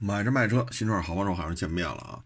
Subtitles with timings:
[0.00, 2.22] 买车卖车，新车好帮手，好像见面了啊。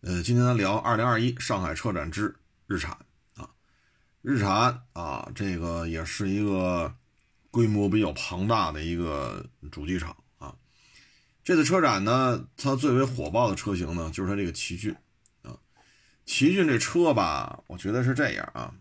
[0.00, 2.34] 呃，今天咱聊二零二一上海车展之
[2.66, 2.96] 日产
[3.34, 3.48] 啊。
[4.20, 6.92] 日产啊，这个也是一个
[7.52, 10.56] 规模比较庞大的一个主机厂啊。
[11.44, 14.94] 这次车展呢，它最为火爆的车型呢，就是它这个奇骏
[15.42, 15.56] 啊。
[16.26, 18.74] 奇骏这车吧，我觉得是这样啊。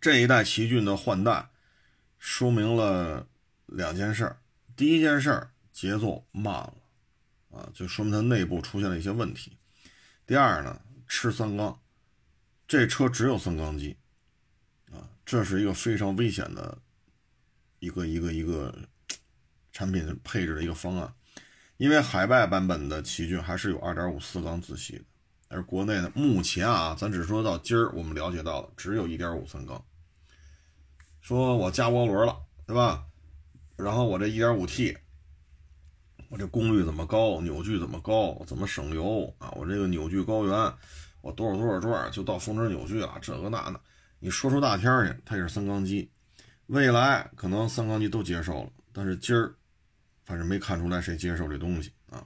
[0.00, 1.50] 这一代奇骏的换代，
[2.18, 3.28] 说明了
[3.66, 4.40] 两件事儿。
[4.76, 6.74] 第一件事儿，节奏慢了。
[7.50, 9.58] 啊，就说明它内部出现了一些问题。
[10.26, 11.80] 第二呢，吃三缸，
[12.68, 13.96] 这车只有三缸机，
[14.92, 16.78] 啊，这是一个非常危险的
[17.80, 18.72] 一个一个一个
[19.72, 21.12] 产品配置的一个方案。
[21.76, 25.04] 因为海外版本的奇骏还是有2.5四缸自吸的，
[25.48, 29.84] 而国内呢，目前啊，咱只说到今儿我们了解到的只有一点五三缸。
[31.20, 33.06] 说我加涡轮了，对吧？
[33.76, 34.96] 然后我这 1.5T。
[36.30, 39.50] 我这功率怎么高，扭矩怎么高，怎么省油啊？
[39.56, 40.72] 我这个扭矩高原，
[41.22, 43.80] 我多少多少转就到峰值扭矩了，这个那的，
[44.20, 46.08] 你说出大天去，它也是三缸机，
[46.66, 49.52] 未来可能三缸机都接受了，但是今儿
[50.24, 52.24] 反正没看出来谁接受这东西啊。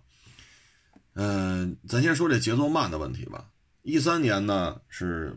[1.14, 3.48] 嗯，咱先说这节奏慢的问题吧。
[3.80, 5.34] 一三年呢是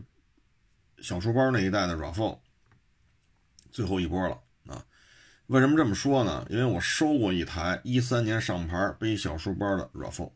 [1.00, 2.38] 小书包那一代的 RAV4
[3.70, 4.38] 最后一波了。
[5.48, 6.46] 为什么这么说呢？
[6.50, 10.30] 因为我收过一台一三年上牌背小书包的 RAV4，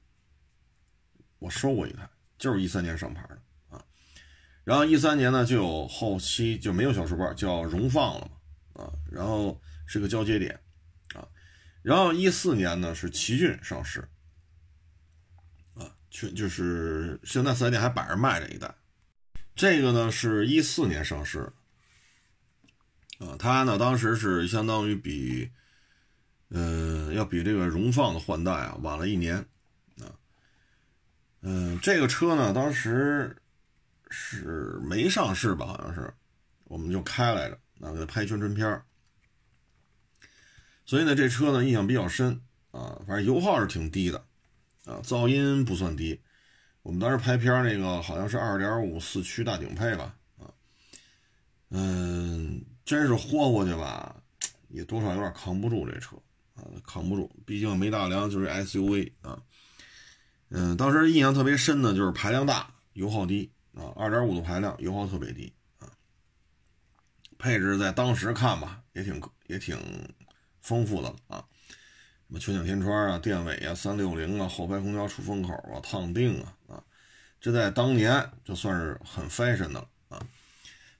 [1.38, 3.84] 我收过一台，就是一三年上牌的啊。
[4.64, 8.30] 然后一三年呢，就有后期就没有小书包，叫荣放了
[8.74, 8.92] 嘛啊。
[9.10, 10.58] 然后是个交接点
[11.14, 11.28] 啊。
[11.82, 14.08] 然后一四年呢是奇骏上市
[15.74, 18.74] 啊，去就是现在四 S 店还摆着卖这一代，
[19.54, 21.52] 这个呢是一四年上市。
[23.22, 25.48] 啊，它呢当时是相当于比，
[26.50, 29.36] 嗯，要比这个荣放的换代啊晚了一年，
[30.00, 30.10] 啊，
[31.42, 33.36] 嗯，这个车呢当时
[34.10, 35.66] 是没上市吧？
[35.66, 36.12] 好像是，
[36.64, 38.82] 我们就开来着，啊，给它拍宣传片
[40.84, 42.40] 所以呢这车呢印象比较深
[42.72, 44.18] 啊，反正油耗是挺低的，
[44.84, 46.20] 啊，噪音不算低，
[46.82, 50.50] 我们当时拍片那个好像是二点五四驱大顶配吧，啊，
[51.70, 52.64] 嗯。
[52.84, 54.16] 真是豁过去吧，
[54.68, 56.16] 也多少有点扛不住这车
[56.54, 57.30] 啊，扛不住。
[57.46, 59.40] 毕竟没大梁就是 SUV 啊。
[60.48, 65.88] 嗯，当时印象特别深的就是排量大，油耗低啊，二点五的排量，油耗特别低啊。
[67.38, 69.78] 配置在当时看吧，也挺也挺
[70.60, 76.84] 丰富的啊，什么全景天窗啊、电尾啊、三六零啊、后排空调出风口啊、烫定啊啊，
[77.40, 79.88] 这在当年就算是很 fashion 的了。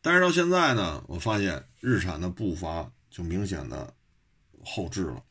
[0.02, 3.94] 但是到现在呢，我发现日产的步伐就明显的
[4.64, 5.24] 后置了。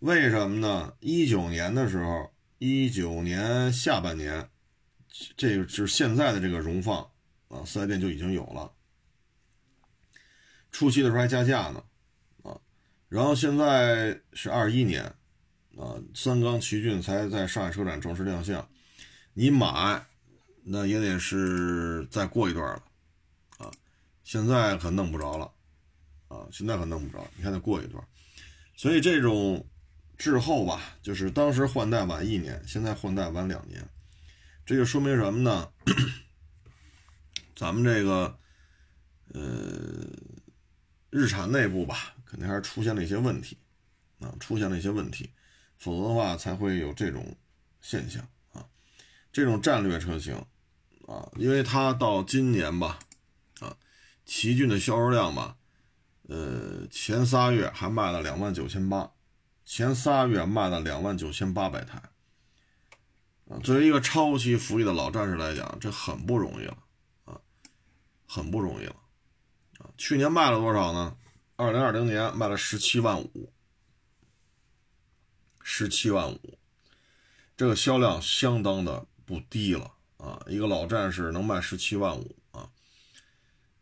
[0.00, 0.92] 为什么呢？
[0.98, 4.50] 一九年的时候，一九年下半年，
[5.36, 7.08] 这个就是现在的这个荣放
[7.48, 8.72] 啊，四 S 店就已经有了。
[10.72, 11.84] 初期的时候还加价呢，
[12.42, 12.58] 啊，
[13.08, 15.04] 然后现在是二一年，
[15.76, 18.68] 啊，三缸奇骏才在上海车展正式亮相，
[19.34, 20.04] 你买
[20.64, 22.82] 那也得是再过一段了。
[24.30, 25.50] 现在可弄不着了，
[26.28, 28.00] 啊，现在可弄不着，你看得过一段，
[28.76, 29.68] 所以这种
[30.16, 33.84] 滞后吧，就是当时换代晚一年，现在换代晚两年，
[34.64, 35.68] 这就说明什么呢？
[37.56, 38.38] 咱们这个，
[39.34, 40.06] 呃，
[41.10, 43.58] 日产内部吧，肯定还是出现了一些问题，
[44.20, 45.28] 啊，出现了一些问题，
[45.76, 47.36] 否则的话才会有这种
[47.80, 48.64] 现象啊，
[49.32, 50.36] 这种战略车型，
[51.08, 52.96] 啊，因为它到今年吧。
[54.30, 55.56] 奇骏的销售量吧，
[56.28, 59.10] 呃，前仨月还卖了两万九千八，
[59.64, 62.00] 前仨月卖了两万九千八百台，
[63.48, 66.78] 啊，作为一个超级服役的老战士来讲，这很不容易了，
[67.24, 67.40] 啊，
[68.24, 68.94] 很不容易了，
[69.80, 71.16] 啊，去年卖了多少呢？
[71.56, 73.52] 二零二零年卖了十七万五，
[75.60, 76.56] 十七万五，
[77.56, 82.36] 这个销量相当的不低了，啊，一个老战士能卖十七万五。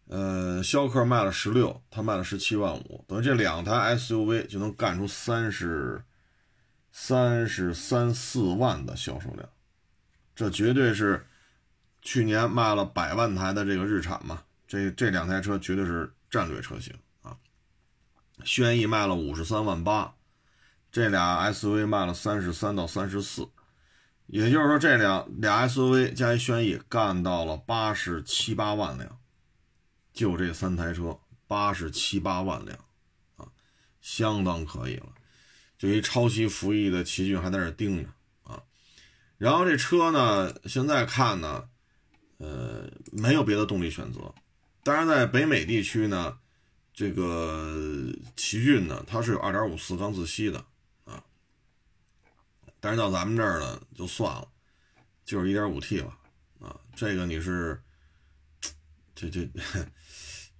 [0.08, 6.02] 呃，逍客卖了十六，他卖了十七万五，等于这两台 SUV 就能干出三十
[6.90, 9.46] 三十三四万的销售量，
[10.34, 11.26] 这绝对是
[12.00, 14.44] 去年卖了百万台的这个日产嘛？
[14.66, 17.36] 这这两台车绝对是战略车型啊！
[18.44, 20.14] 轩逸卖了五十三万八，
[20.90, 23.46] 这俩 SUV 卖了三十三到三十四，
[24.26, 29.17] 也就是说这两俩 SUV 加一轩逸干到了八十七八万辆。
[30.18, 31.16] 就这三台车，
[31.46, 32.76] 八十七八万辆，
[33.36, 33.46] 啊，
[34.00, 35.14] 相当可以了。
[35.78, 38.10] 就一超期服役的奇骏还在那盯着
[38.42, 38.60] 啊。
[39.36, 41.68] 然后这车呢，现在看呢，
[42.38, 44.34] 呃，没有别的动力选择。
[44.82, 46.36] 当然，在北美地区呢，
[46.92, 50.58] 这个奇骏呢，它是有2.5四缸自吸的
[51.04, 51.22] 啊。
[52.80, 54.48] 但是到咱们这儿呢，就算了，
[55.24, 56.18] 就是 1.5T 了
[56.58, 56.74] 啊。
[56.96, 57.80] 这个你是，
[59.14, 59.48] 这这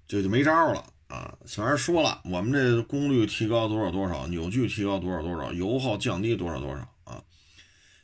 [0.08, 0.84] 这就没招了。
[1.06, 7.22] 啊，虽然说了，我们这功率提高多少多少，扭矩提高多少多少，油耗降低多少多少啊？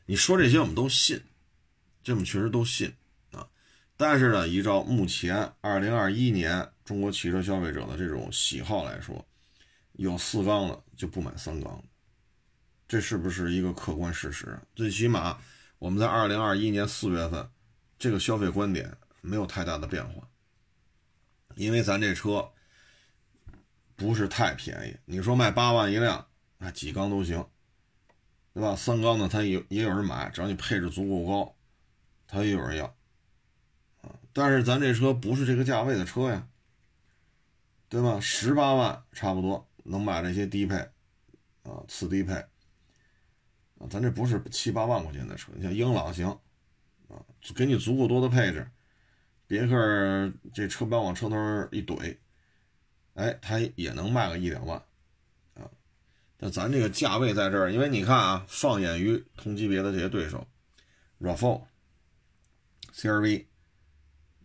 [0.06, 1.20] 你说这些我们都信，
[2.02, 2.94] 这我们确实都信
[3.32, 3.46] 啊。
[3.96, 9.26] 但是呢，依照目前二零二一年中国汽车消费者的这种喜好来说，
[9.92, 11.84] 有四缸的就不买三缸，
[12.88, 14.58] 这是不是一个客观事实？
[14.74, 15.38] 最起码
[15.78, 17.46] 我们在二零二一年四月份，
[17.98, 20.26] 这个消费观点没有太大的变化，
[21.56, 22.50] 因为咱这车。
[23.96, 26.26] 不是太便宜，你说卖八万一辆，
[26.58, 27.46] 啊，几缸都行，
[28.52, 28.74] 对吧？
[28.74, 31.54] 三缸的他也也有人买，只要你配置足够高，
[32.26, 32.86] 他也有人要，
[34.02, 36.48] 啊，但是咱这车不是这个价位的车呀，
[37.88, 38.18] 对吧？
[38.18, 40.74] 十八万差不多能买这些低配，
[41.62, 46.28] 啊，次低配，啊，咱这不是七八万块钱的车，你像英朗行，
[47.06, 47.22] 啊，
[47.54, 48.68] 给你足够多的配置，
[49.46, 51.36] 别克这车标往车头
[51.70, 52.16] 一怼。
[53.14, 54.76] 哎，它也能卖个一两万，
[55.54, 55.70] 啊，
[56.36, 60.44] 但咱这个价位在这儿，因为你看啊，放眼于同级别的这些对手
[61.20, 61.62] ，RAV4、
[62.92, 63.44] CRV，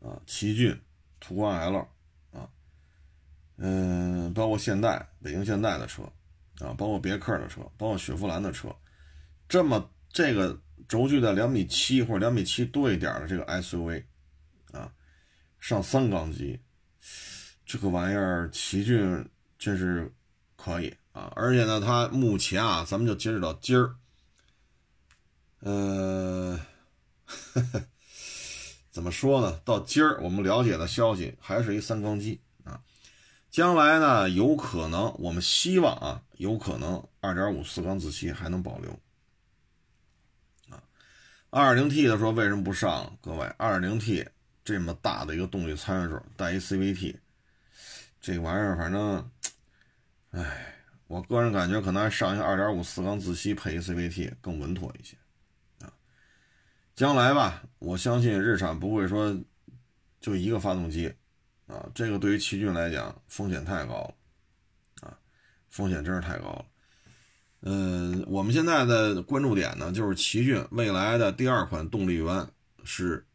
[0.02, 0.80] 啊，奇骏、
[1.20, 1.78] 途观 L，
[2.32, 2.48] 啊，
[3.58, 6.04] 嗯，包括现代、北京现代的车，
[6.60, 8.76] 啊，包括别克的车，包括雪佛兰的车，
[9.48, 14.04] 这么这个轴距在两米七或者两米七多一点的这个 SUV，
[15.60, 16.60] 上三缸机。
[17.66, 19.30] 这个玩意儿，奇骏
[19.60, 20.12] 真是
[20.56, 21.32] 可以啊！
[21.36, 23.96] 而且呢，它目前啊，咱们就截止到今儿，
[25.60, 26.60] 呃，
[28.90, 29.62] 怎么说呢？
[29.64, 32.82] 到今儿我们了解的消息还是一三缸机啊。
[33.52, 39.00] 将来呢，有可能，我们希望啊，有可能二点五四缸自吸还能保留
[40.70, 40.82] 啊。
[41.52, 43.16] 二点零 T 的说为什么不上？
[43.22, 44.28] 各位，二点零 T
[44.70, 47.16] 这么大的一个动力参数，带一 CVT。
[48.22, 49.32] 这玩意儿反正，
[50.30, 50.76] 哎，
[51.08, 55.18] 我个人感觉可能还上一个2.5四缸自吸配一 CVT 更稳妥一些
[55.84, 55.92] 啊。
[56.96, 59.36] 将来吧，我相信日产不会说
[60.22, 61.12] 就一个发动机
[61.66, 64.14] 啊，这个对于奇骏来讲风险太高了
[65.02, 65.18] 啊，
[65.72, 66.66] 风险真是太高了。
[67.62, 72.48] 嗯，我们现在的关注点呢，就是奇骏未来的第二款动力源
[72.84, 73.26] 是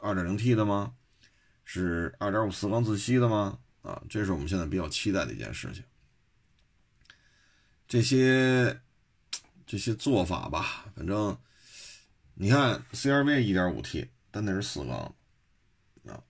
[0.00, 0.94] 2.0T 的吗？
[1.64, 3.58] 是2.5四缸自吸的吗？
[3.82, 5.82] 啊，这是我们现在比较期待的一件事情。
[7.86, 8.80] 这些
[9.66, 11.38] 这些做法吧，反正
[12.34, 15.14] 你看，CRV 1.5T，但那是四缸
[16.06, 16.22] 啊。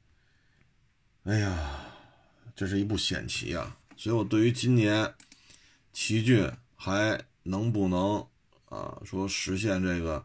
[1.25, 1.87] 哎呀，
[2.55, 3.76] 这是一步险棋啊！
[3.97, 5.15] 所以我对于今年
[5.93, 8.26] 奇骏还能不能
[8.67, 10.25] 啊说实现这个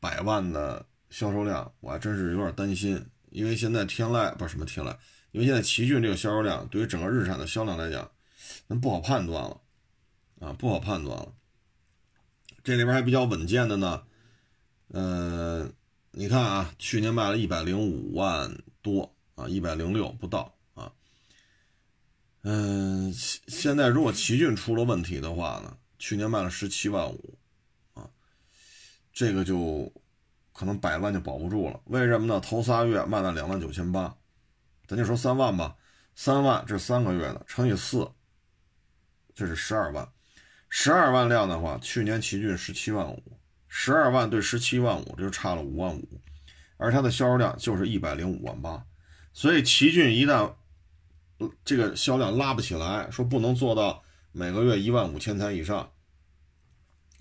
[0.00, 4.96] 百万的销售量，我还真是有点担心，因为现在天籁不是什么天籁。
[5.30, 8.10] 因为现在奇骏这个销售量，对于整个日产的销量来讲，
[8.66, 9.60] 那不好判断了，
[10.40, 11.34] 啊，不好判断了。
[12.64, 14.02] 这里边还比较稳健的呢，
[14.88, 15.70] 呃，
[16.12, 20.90] 你看啊，去年卖了一百零五万多啊，一百零六不到啊，
[22.42, 27.38] 嗯，现在如果奇骏出了问题的话呢，去年卖了十七万五，
[27.92, 28.08] 啊，
[29.12, 29.92] 这个就
[30.58, 31.78] 可能百万就保不住了。
[31.84, 32.40] 为什么呢？
[32.40, 34.12] 头仨月卖了两万九千八。
[34.88, 35.76] 咱就说三万吧，
[36.16, 38.10] 三万这三个月的乘以四，
[39.36, 40.08] 这是十二万，
[40.68, 43.22] 十二万辆的话，去年奇骏十七万五，
[43.68, 46.20] 十二万对十七万五，这就差了五万五，
[46.76, 48.84] 而它的销售量就是一百零五万八，
[49.32, 50.54] 所以奇骏一旦
[51.64, 55.92] 这个销量拉不起来，说不能做到每个月一万五千台以上，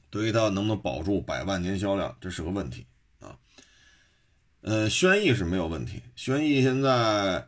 [0.09, 2.87] 对于它能不能保住百万年销量，这是个问题。
[4.61, 7.47] 呃，轩逸是没有问题，轩逸现在。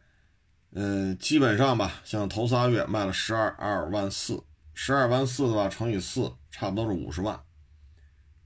[0.71, 4.43] 嗯，基本上吧，像头仨月卖了十二二万四，
[4.75, 7.43] 十二万四的话乘以四，差不多是五十万，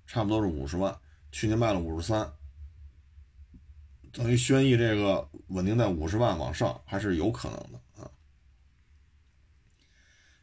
[0.08, 0.98] 差不多是五十万。
[1.34, 2.32] 去年卖了五十三，
[4.14, 8.10] 等于轩逸这个稳定在五十万往上还是有可能的啊。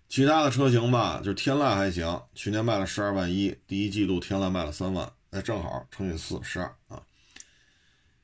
[0.06, 7.02] 其他的车型吧，就是天籁还行，去年卖了十二万一，第一季度天籁卖了三万，那正好乘以四十二啊。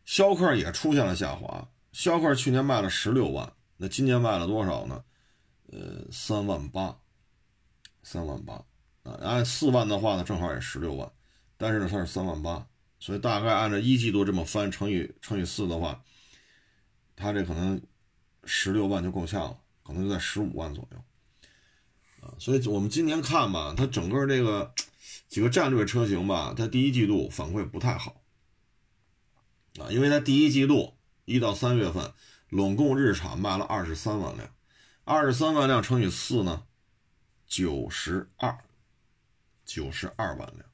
[0.06, 1.68] 逍客也出现了下滑。
[1.92, 5.04] 逍客去年卖了十六万，那今年卖了多少呢？
[5.72, 6.96] 呃，三万八，
[8.02, 8.54] 三万八，
[9.02, 11.10] 啊，按四万的话呢，正好也十六万，
[11.56, 12.64] 但是呢，它是三万八，
[13.00, 16.00] 所以大概按照一季度这么翻乘以乘以四的话，
[17.16, 17.82] 它这可能
[18.44, 20.98] 十六万就够呛了，可能就在十五万左右。
[22.20, 24.72] 啊，所以我们今年看吧，它整个这个
[25.28, 28.22] 几个战略车型吧，它第一季度反馈不太好。
[29.80, 32.12] 啊，因为它第一季度一到三月份，
[32.48, 34.48] 拢共日产卖了二十三万辆，
[35.04, 36.64] 二十三万辆乘以四呢，
[37.46, 38.58] 九十二，
[39.64, 40.64] 九十二万辆。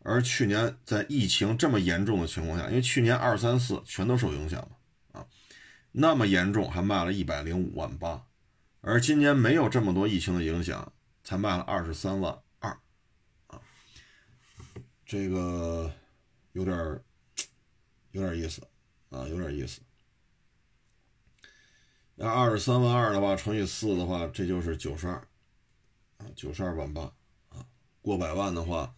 [0.00, 5.26] 而去年在疫情这么严重的情况下，因为去年二三四全都受影响嘛，啊，
[5.92, 8.26] 那么严重还卖了一百零五万八，
[8.82, 12.78] 而今年没有这么多疫情的影响，才卖了二十三万二，
[13.46, 13.60] 啊，
[15.06, 15.90] 这个
[16.52, 17.00] 有点。
[18.14, 18.62] 有点意思，
[19.10, 19.80] 啊，有点意思。
[22.14, 25.16] 要二十三万二的话，乘以四的话，这就是九十二，
[26.18, 27.02] 啊，九十二万八，
[27.48, 27.66] 啊，
[28.00, 28.94] 过百万的话，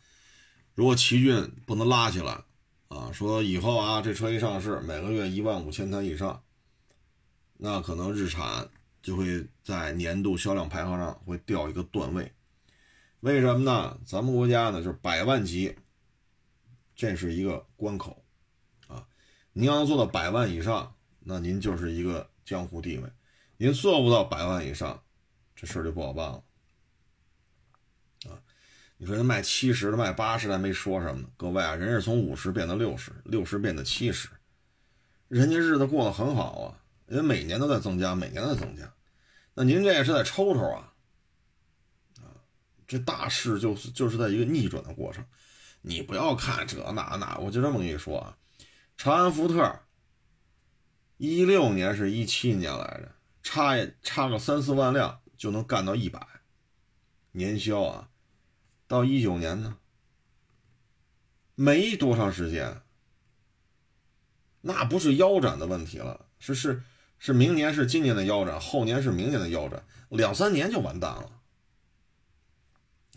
[0.75, 2.45] 如果奇骏不能拉起来，
[2.89, 6.45] 啊，说以后啊，这车一上市，每个月一万五千台以上，
[7.57, 8.69] 那可能日产
[9.01, 12.31] 就会在年度销量排行上会掉一个段位。
[13.21, 13.99] 为什么呢？
[14.05, 15.75] 咱们国家呢，就是百万级，
[16.95, 18.23] 这是一个关口。
[19.59, 23.09] 您要做到百万以上，那您就是一个江湖地位；
[23.57, 25.03] 您做不到百万以上，
[25.55, 26.45] 这事儿就不好办了。
[28.29, 28.37] 啊，
[28.99, 31.27] 你说人卖七十的、卖八十的没说什么？
[31.39, 34.29] 各位啊，人是从五十变到六十，六十变到七十，
[35.29, 36.77] 人家日子过得很好啊，
[37.09, 38.93] 因为每年都在增加，每年都在增加。
[39.55, 40.93] 那您这也是在抽抽啊？
[42.21, 42.29] 啊，
[42.87, 45.25] 这大势就是就是在一个逆转的过程。
[45.81, 48.37] 你不要看这那那，我就这么跟你说啊。
[48.97, 49.81] 长安福特，
[51.19, 56.27] 一六年是一七年来着，差差个三四万辆就能干到一百
[57.33, 58.09] 年销啊！
[58.89, 59.77] 到一九年呢，
[61.55, 62.81] 没多长时间，
[64.63, 66.83] 那不是腰斩的问题了，是是
[67.19, 71.33] 是明年是今年的腰斩，后年是明年的腰斩，两三年就完蛋了。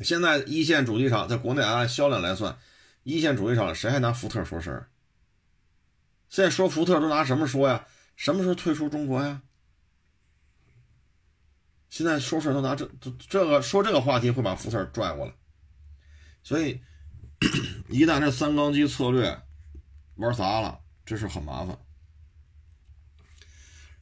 [0.04, 2.60] 现在一线主机厂在国内按销量来算，
[3.04, 4.90] 一线主机厂谁还拿福特说事儿？
[6.30, 7.86] 现在说福特都拿什么说呀？
[8.16, 9.42] 什么时候退出中国呀？
[11.90, 15.34] 现在说事都拿这这这个说这个话题会把福特拽过来，
[16.44, 16.80] 所以
[17.88, 19.42] 一旦这三缸机策略
[20.18, 21.76] 玩砸了，这是很麻烦。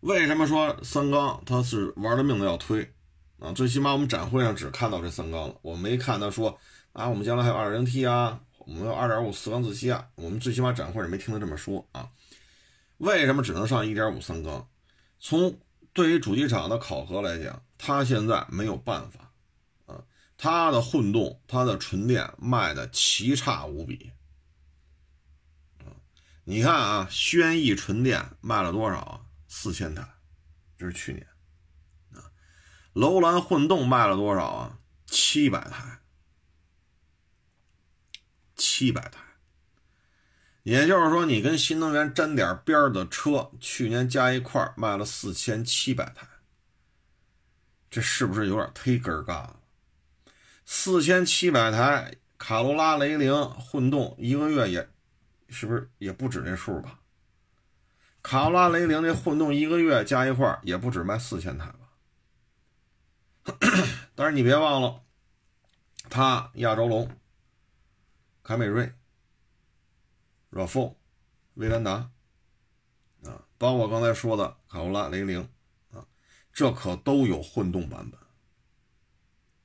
[0.01, 2.93] 为什么说三缸它是玩了命的要推
[3.39, 3.53] 啊？
[3.53, 6.59] 最起码我们展会上只看到这三缸了，我没看到说
[6.91, 8.41] 啊，我们将来还有二零 T 啊。
[8.67, 12.09] 我们有二点五四缸自吸啊，我们最起码展会上没听他这么说啊。
[12.97, 14.69] 为什么只能上一点五三缸？
[15.21, 15.57] 从
[15.93, 19.31] 对于主机厂的考核来讲，它现在没有办法
[19.85, 20.03] 啊。
[20.37, 24.11] 它的混动、它的纯电卖的奇差无比
[25.79, 25.87] 啊。
[26.43, 29.21] 你看啊，轩逸纯电卖了多少啊？
[29.47, 30.05] 四千台，
[30.77, 31.25] 这是去年
[32.11, 32.19] 啊。
[32.91, 34.79] 楼兰混动卖了多少啊？
[35.05, 36.01] 七百台。
[38.57, 39.19] 七百台，
[40.63, 46.27] 也就是说，你跟新能源沾点边的车，去年加一块卖了四千七百台，
[47.89, 49.59] 这是不是有点忒根儿干了？
[50.65, 54.89] 四千七百台卡罗拉、雷凌混动，一个月也
[55.47, 56.99] 是不是也不止这数吧？
[58.21, 61.79] 卡罗拉、雷凌这混动一个月加一块也不止卖四千台吧？
[64.13, 65.01] 但是你别忘了，
[66.09, 67.09] 它亚洲龙。
[68.47, 68.89] 凯美瑞、
[70.53, 70.93] RAV4、
[71.55, 72.09] 威兰达，
[73.25, 75.41] 啊，包括刚才说的卡罗拉、雷凌，
[75.91, 76.07] 啊，
[76.53, 78.17] 这可都有混动版本，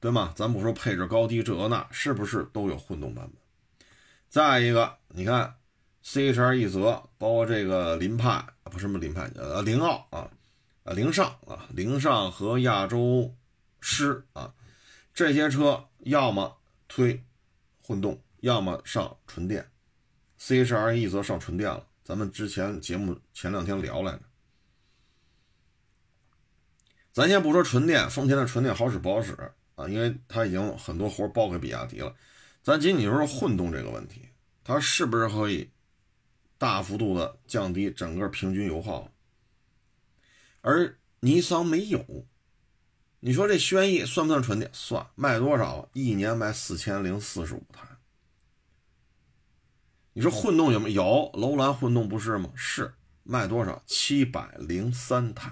[0.00, 0.32] 对吗？
[0.34, 3.88] 咱不说配置高低这那，是不是都有混动版本？
[4.28, 5.54] 再一个，你看
[6.02, 10.28] CHR 一泽，包括这个凌派，不是什么凌派，呃，凌奥啊，
[10.82, 13.32] 啊，凌尚啊，凌尚和亚洲
[13.80, 14.52] 狮啊，
[15.14, 16.58] 这些车要么
[16.88, 17.22] 推
[17.80, 18.20] 混动。
[18.42, 19.70] 要么上纯电
[20.36, 21.86] ，C H R E 则上纯电了。
[22.02, 24.22] 咱们之前节目前两天聊来着，
[27.12, 29.32] 咱先不说纯电，丰田的纯电好使不好使
[29.76, 29.88] 啊？
[29.88, 32.12] 因为它已经很多活包给比亚迪了。
[32.64, 34.28] 咱仅仅说混动这个问题，
[34.64, 35.70] 它是不是可以
[36.58, 39.08] 大幅度的降低整个平均油耗？
[40.62, 42.26] 而尼桑没有。
[43.20, 44.68] 你说这轩逸算不算纯电？
[44.74, 45.88] 算，卖多少？
[45.92, 47.86] 一年卖四千零四十五台。
[50.14, 51.30] 你说混动有没有？
[51.34, 52.50] 楼兰混动不是吗？
[52.54, 53.82] 是卖多少？
[53.86, 55.50] 七百零三台。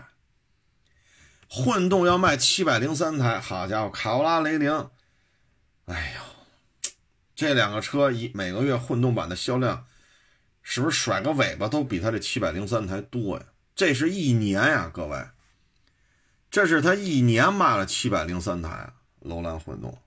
[1.49, 4.89] 混动要卖七百零三台，好家伙，卡罗拉、雷凌，
[5.87, 6.91] 哎呦，
[7.35, 9.87] 这两个车一每个月混动版的销量，
[10.63, 13.47] 是不是甩个尾巴都比它这七百零三台多呀？
[13.75, 15.27] 这是一年呀，各位，
[16.51, 19.99] 这是他一年卖了七百零三台楼兰混动，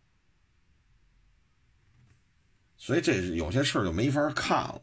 [2.86, 4.82] 所以这是有些事儿就没法看了。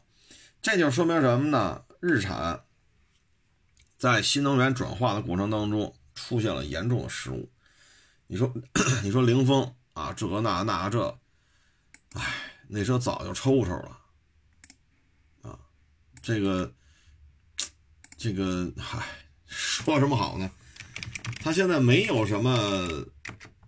[0.63, 1.85] 这就说明什么呢？
[2.01, 2.65] 日产
[3.99, 7.53] 在新能源转化的过程当中出现了严重的失误。
[8.27, 8.51] 你说，
[9.05, 11.19] 你说凌风啊，这个那那这，
[12.15, 12.23] 哎，
[12.69, 13.99] 那车早就抽抽了
[15.43, 15.59] 啊。
[16.23, 16.73] 这个，
[18.17, 19.07] 这个，嗨，
[19.45, 20.51] 说什么好呢？
[21.43, 23.05] 他现在没有什么，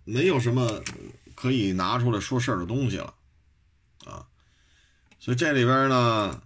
[0.05, 0.81] 没有什么
[1.35, 3.13] 可以拿出来说事儿的东西了。
[5.23, 6.41] 所以这里边呢，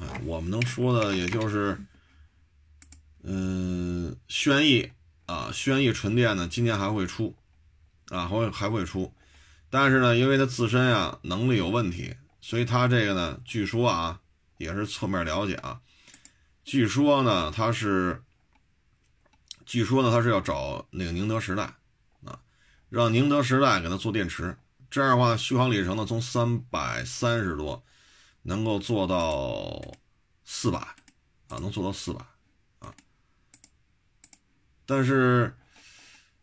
[0.00, 1.78] 啊，我们能说的也就是，
[3.22, 4.90] 嗯，轩逸。
[5.26, 7.36] 啊，轩逸纯电呢，今年还会出，
[8.08, 9.12] 啊，还会还会出，
[9.70, 14.20] 但是呢，因为它自身啊能力有问题，所以它这个呢，据说啊，
[14.58, 15.80] 也是侧面了解啊，
[16.64, 18.20] 据说呢，它是，
[19.64, 21.74] 据说呢，它是要找那个宁德时代，
[22.24, 22.40] 啊，
[22.88, 24.56] 让宁德时代给它做电池，
[24.90, 27.84] 这样的话，续航里程呢，从三百三十多，
[28.42, 29.80] 能够做到
[30.44, 30.78] 四百，
[31.48, 32.24] 啊，能做到四百
[32.78, 32.94] 啊。
[34.86, 35.54] 但是，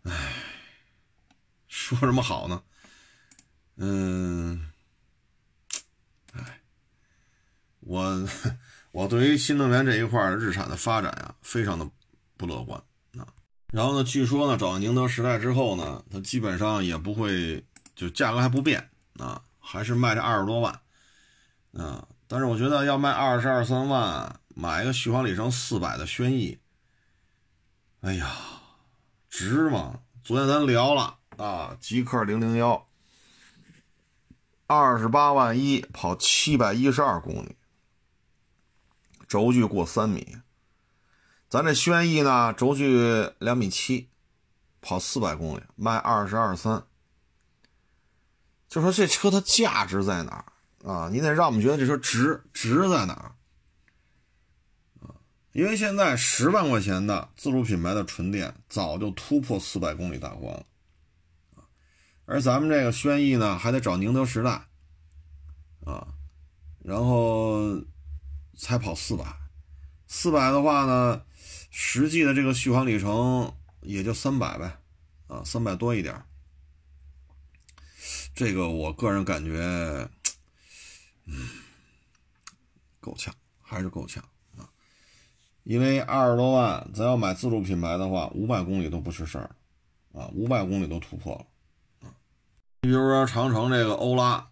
[0.04, 0.34] 唉，
[1.68, 2.62] 说什么好呢？
[3.78, 4.72] 嗯，
[6.34, 6.62] 唉，
[7.80, 8.30] 我
[8.92, 11.90] 我对于新能源这一块日产的发展呀，非常的
[12.38, 12.80] 不乐观
[13.18, 13.26] 啊。
[13.72, 20.80] 然后呢，据说呢，找到宁德时代之后呢，它基本上也不会就价格还不变啊，还是卖这二十多万
[21.74, 22.08] 啊。
[22.28, 26.58] 但是我觉得要卖二十二三万买一个续航里程四百的轩逸。
[28.02, 28.36] 哎呀，
[29.30, 30.00] 值吗？
[30.24, 32.88] 昨天咱聊了啊，极氪零零幺，
[34.68, 37.56] 二十八万一跑七百一十二公里，
[39.28, 40.38] 轴距过三米。
[41.50, 44.10] 咱这轩逸呢，轴距两米七，
[44.82, 46.84] 跑四百公里，卖二十二三。
[48.74, 51.08] 就说这车它价值在哪儿啊？
[51.12, 53.36] 你得让我们觉得这车值，值在哪儿
[55.00, 55.14] 啊？
[55.52, 60.66] 因为现在十万块钱的自主品牌的纯电早就突破四百公里大关了，
[62.26, 64.66] 而咱们这个轩逸呢，还得找宁德时代，
[65.86, 66.08] 啊，
[66.84, 67.80] 然后
[68.58, 69.24] 才跑四百，
[70.08, 71.22] 四百的话呢，
[71.70, 74.80] 实际的这个续航里程也就三百呗，
[75.28, 76.26] 啊，三百多一点，
[78.36, 79.60] 这个我个人感觉，
[81.26, 81.50] 嗯，
[83.00, 84.24] 够呛，还是够呛
[84.58, 84.68] 啊。
[85.64, 89.56] 因为二十多万，咱要买自主品牌的话，五百公里都不是事儿，
[90.14, 92.12] 啊，五百公里都突破了，啊，
[92.82, 94.50] 你比如说长城这个欧拉，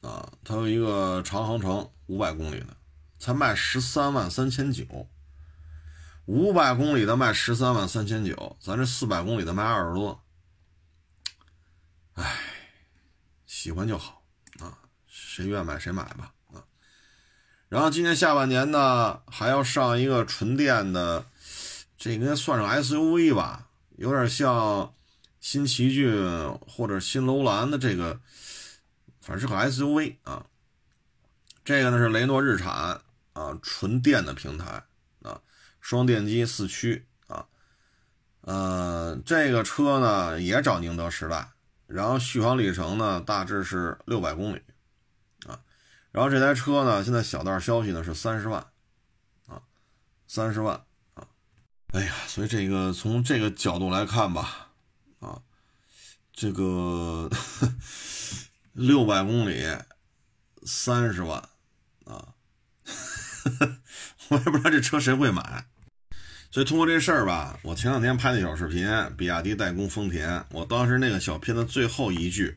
[0.00, 2.76] 啊，它有一个长航程五百公里的，
[3.18, 5.08] 才卖十三万三千九，
[6.26, 10.24] 五百公里的卖十三万三千九，咱这四百公里的卖二十多，
[12.14, 12.53] 唉，
[13.64, 14.22] 喜欢就好，
[14.58, 16.62] 啊，谁愿买谁买吧啊。
[17.70, 21.24] 然后今年下半年呢，还要上一个纯电的，
[21.96, 24.92] 这应该算上 SUV 吧，有点像
[25.40, 26.14] 新奇骏
[26.68, 28.20] 或者新楼兰的这个，
[29.22, 30.44] 反正是个 SUV 啊。
[31.64, 33.00] 这个呢是雷诺日产
[33.32, 34.84] 啊，纯电的平台
[35.22, 35.40] 啊，
[35.80, 37.46] 双电机四驱啊，
[38.42, 41.48] 呃，这个车呢也找宁德时代，
[41.94, 44.60] 然后续航里程呢大致是六百公里。
[45.46, 45.60] 啊
[46.10, 48.66] 然后这台车呢，现在小道消息呢是三十万，
[49.46, 49.62] 啊，
[50.26, 51.26] 三十万啊，
[51.92, 54.70] 哎呀，所以这个从这个角度来看吧，
[55.20, 55.42] 啊，
[56.32, 57.28] 这个
[58.74, 59.64] 六百公里
[60.64, 61.48] 三十万
[62.04, 62.34] 啊，
[64.30, 65.66] 我也不知道这车谁会买。
[66.54, 72.56] 所以通过这事儿吧，我前两天拍那小视频，比亚迪代工丰田，我当时那个小片的最后一句。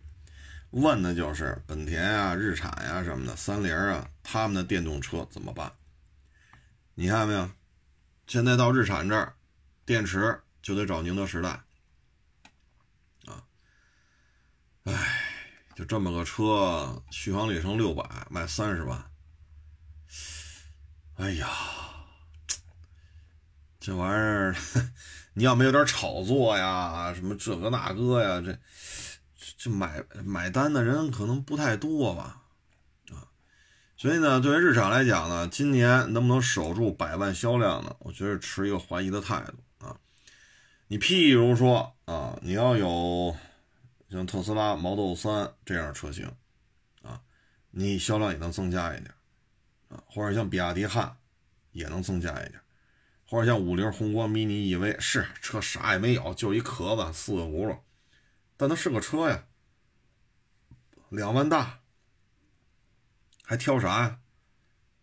[0.70, 5.74] 问的就是本田啊、日产呀什么的，三菱啊，他们的电动车怎么办？
[6.94, 7.50] 你看没有？
[8.28, 9.34] 现在到日产这儿，
[9.84, 11.50] 电池就得找宁德时代
[13.26, 13.42] 啊。
[14.84, 14.94] 哎，
[15.76, 19.04] 就这么个车，续航里程六百，卖三十万。
[21.16, 21.48] 哎呀，
[23.88, 24.54] 这玩意儿，
[25.34, 28.60] 你要没有点炒作呀，什么这个那个呀，这。
[29.58, 32.42] 这买买单的人可能不太多吧，
[33.12, 33.32] 啊，
[33.96, 37.96] 所以呢，对于日产来讲呢，今年能不能守住百万销量呢？
[38.00, 39.96] 我觉得持一个怀疑的态度啊。
[40.88, 43.36] 你譬如说啊，你要有
[44.12, 46.30] 像特斯拉 Model 3这样车型，
[47.02, 47.22] 啊，
[47.72, 49.14] 你销量也能增加一点，
[49.88, 51.16] 啊，或者像比亚迪汉
[51.72, 52.60] 也能增加一点，
[53.30, 57.78] 或者像五菱宏光 mini EV 是车啥也没有，就一壳子四个轱辘，
[58.56, 59.44] 但它是个车呀，
[61.10, 61.80] 两万大，
[63.44, 64.20] 还挑啥呀？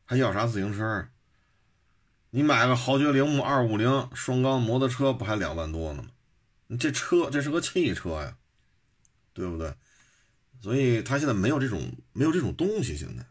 [0.06, 1.08] 还要啥自行车？
[2.30, 6.08] 你买个豪爵铃木二五零双缸摩托车不还两万多呢吗？
[6.78, 8.37] 这车这是个汽车呀，
[9.32, 9.74] 对不对？
[10.60, 13.24] 所以他现在没有这种没有这种东西，现在，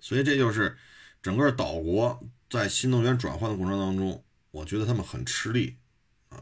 [0.00, 0.76] 所以这就是
[1.22, 5.76] 整个岛国在新能源转换的过程当中，我觉得他们很吃力
[6.28, 6.40] 啊。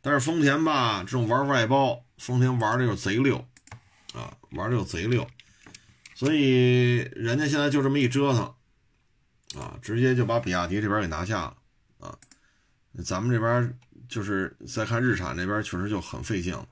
[0.00, 3.36] 但是丰田吧，这种玩外包，丰田玩的又贼溜
[4.14, 5.28] 啊，玩的又贼溜，
[6.14, 8.54] 所以人家现在就这么一折腾。
[9.54, 11.56] 啊，直接就把比亚迪这边给拿下了
[12.00, 12.18] 啊！
[13.02, 16.68] 咱们这边就是再看日产这边，确实就很费劲了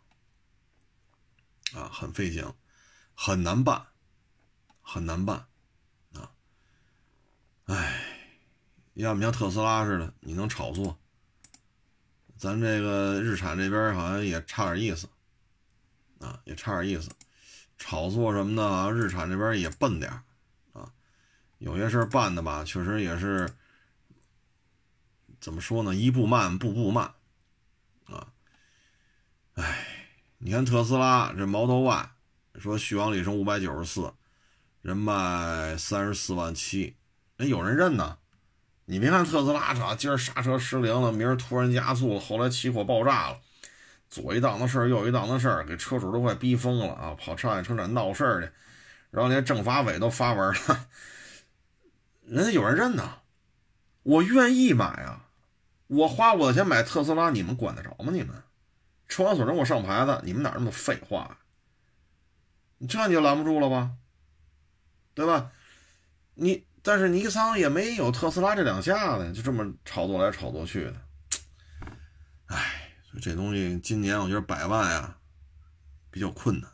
[1.73, 2.45] 啊，很费劲，
[3.15, 3.87] 很难办，
[4.83, 5.47] 很难办
[6.15, 6.31] 啊！
[7.67, 8.04] 哎，
[9.03, 10.97] 要不像特斯拉似的，你能炒作，
[12.37, 15.09] 咱这个日产这边好像也差点意思
[16.21, 17.11] 啊，也差点意思，
[17.77, 20.13] 炒作什么的，日产这边也笨点
[20.73, 20.93] 啊
[21.59, 23.53] 有些事办的吧，确实也是
[25.41, 25.95] 怎么说呢？
[25.95, 27.13] 一步慢，步步慢
[28.07, 28.33] 啊！
[29.55, 32.11] 哎，你看特斯拉这 Model Y，
[32.57, 34.15] 说续航里程五百九十四，
[34.83, 36.97] 人卖三十四万七，
[37.37, 38.19] 人有人认呢。
[38.87, 43.41] 你别看特斯拉这今儿刹车失灵了，明儿突然加速了，后来起火爆炸了，
[44.11, 47.17] 左一档的事儿，右一档的事儿，给车主都快逼疯了啊！
[47.19, 48.53] 跑上海车展闹事儿去，
[49.11, 50.87] 然后连政法委都发文了。
[52.27, 53.21] 人家有人认呐，
[54.03, 55.29] 我愿意买啊，
[55.87, 58.13] 我花我的钱买特斯拉，你们管得着吗？
[58.13, 58.43] 你们，
[59.09, 61.39] 车管所让我上牌子，你们哪那么废话？
[62.87, 63.93] 这你就拦不住了吧？
[65.15, 65.53] 对吧？
[66.35, 70.95] 你但是尼桑也没有特斯拉这两下子，就这么炒作来炒作去的。
[72.45, 72.93] 哎，
[73.23, 75.17] 这东西今年我觉得百万呀
[76.11, 76.71] 比较困难。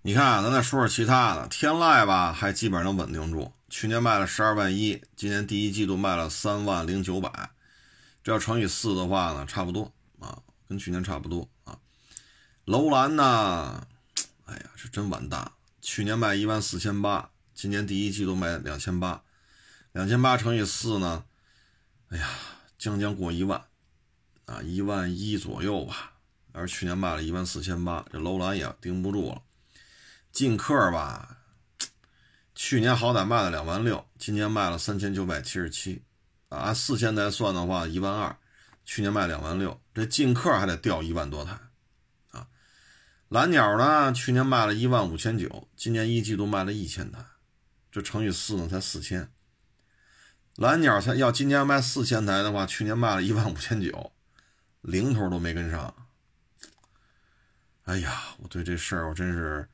[0.00, 3.52] 你看啊，咱再说说其他的，天籁吧还基本上能稳定住。
[3.68, 7.50] 去年卖了十二万一，今年第一季度卖了三万零九百，
[8.24, 11.78] 这要乘以四的话呢，差不多啊，跟去年差不多啊。
[12.64, 13.86] 楼兰呢，
[14.46, 15.52] 哎呀，是真完蛋，
[15.82, 17.29] 去年卖一万四千八，
[17.60, 19.22] 今年第一季度卖两千八，
[19.92, 21.26] 两千八乘以四呢，
[22.08, 22.26] 哎呀，
[22.78, 23.62] 将将过一万
[24.46, 26.14] 啊，一万一左右吧。
[26.52, 29.42] 而去年卖了一万四千八，这楼兰也盯不住了。
[30.32, 31.36] 劲客吧。
[32.54, 36.02] 去年好歹卖了两万六，今年卖了三千九百七十七，
[36.48, 38.38] 啊，按四千台算的话一万二，
[38.86, 41.58] 去年卖两万六，这进客还得掉一万多台，
[42.30, 42.48] 啊，
[43.28, 47.26] 蓝鸟呢，去年卖了一万五千九，今年一季度卖了一千台，
[47.90, 49.28] 这乘以四呢才四千，
[50.56, 54.12] 蓝鸟才要今年卖四千台的话，去年卖了一万五千九，
[54.80, 55.94] 零头都没跟上，
[57.84, 59.68] 哎呀，我对这事儿我真是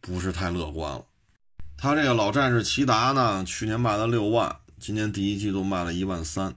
[0.00, 1.06] 不是太乐观了。
[1.76, 6.54] 他这个老战士骐达呢，去年卖了六万，今年第一季度卖了一万三，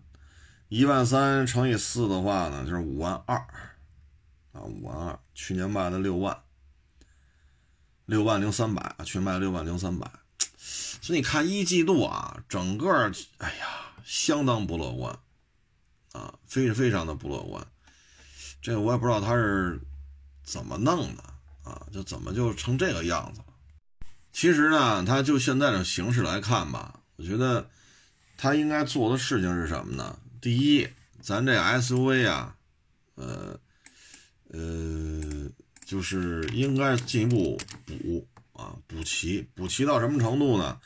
[0.68, 3.38] 一万三乘以四的话呢，就是五万二，
[4.54, 6.42] 啊，五万二，去年卖了六万，
[8.06, 10.12] 六万零三百啊，去年卖六万零三百，
[11.02, 15.20] 所以你看一季度啊，整个，哎呀，相当不乐观，
[16.14, 17.68] 啊，非非常的不乐观，
[18.62, 19.82] 这个我也不知道他是
[20.44, 21.24] 怎么弄的
[21.64, 23.48] 啊，就怎么就成这个样子了。
[24.32, 27.70] 其实呢，他就现在的形势来看吧，我觉得
[28.38, 30.18] 他应该做的事情是什么呢？
[30.42, 30.88] 第一，
[31.22, 32.56] 咱这 SUV 啊，
[33.16, 33.60] 呃
[34.50, 35.50] 呃，
[35.86, 40.80] 就是应该进一步补啊，补齐，补齐到什么程度呢？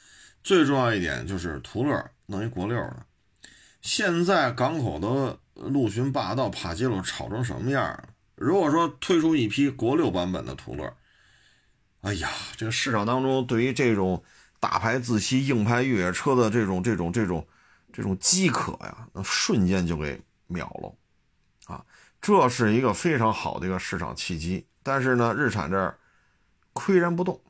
[0.44, 3.06] 最重要一点就是途乐弄一国六的。
[3.82, 8.10] 现在港口的陆巡霸道帕杰罗炒成什么样了？
[8.36, 10.94] 如果说推出一批国六版本的途乐，
[12.02, 14.24] 哎呀，这个市场当中对于这种
[14.60, 17.48] 大牌自吸硬派越野车的这种这种这种
[17.92, 21.86] 这种饥渴呀，那瞬间就给秒了，啊，
[22.22, 24.66] 这是一个非常好的一个市场契机。
[24.84, 25.98] 但是呢，日产这儿
[26.74, 27.42] 岿然不动，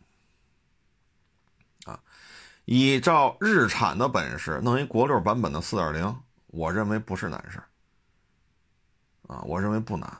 [2.67, 7.63] 依照日产的本事，弄一国六版本的四点零，我认为不是难事
[9.25, 10.19] 啊，我认为不难。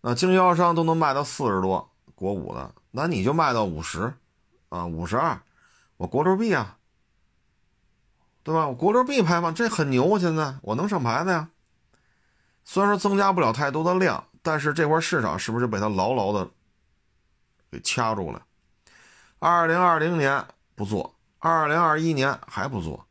[0.00, 1.90] 那经销商都能卖到四十多。
[2.14, 4.14] 国五的，那你就卖到五十，
[4.70, 5.38] 啊，五十二，
[5.98, 6.78] 我国六 B 啊，
[8.42, 8.66] 对吧？
[8.68, 11.50] 我国六 B 排放，这很牛，现在我能上牌子呀。
[12.64, 16.48] 虽然说增加不了太多的量，但是这块市场是不是被它牢牢的
[17.70, 18.46] 给掐住了。
[19.40, 20.42] 二零二零年
[20.74, 21.14] 不做，
[21.46, 23.06] 二零二一年还不做，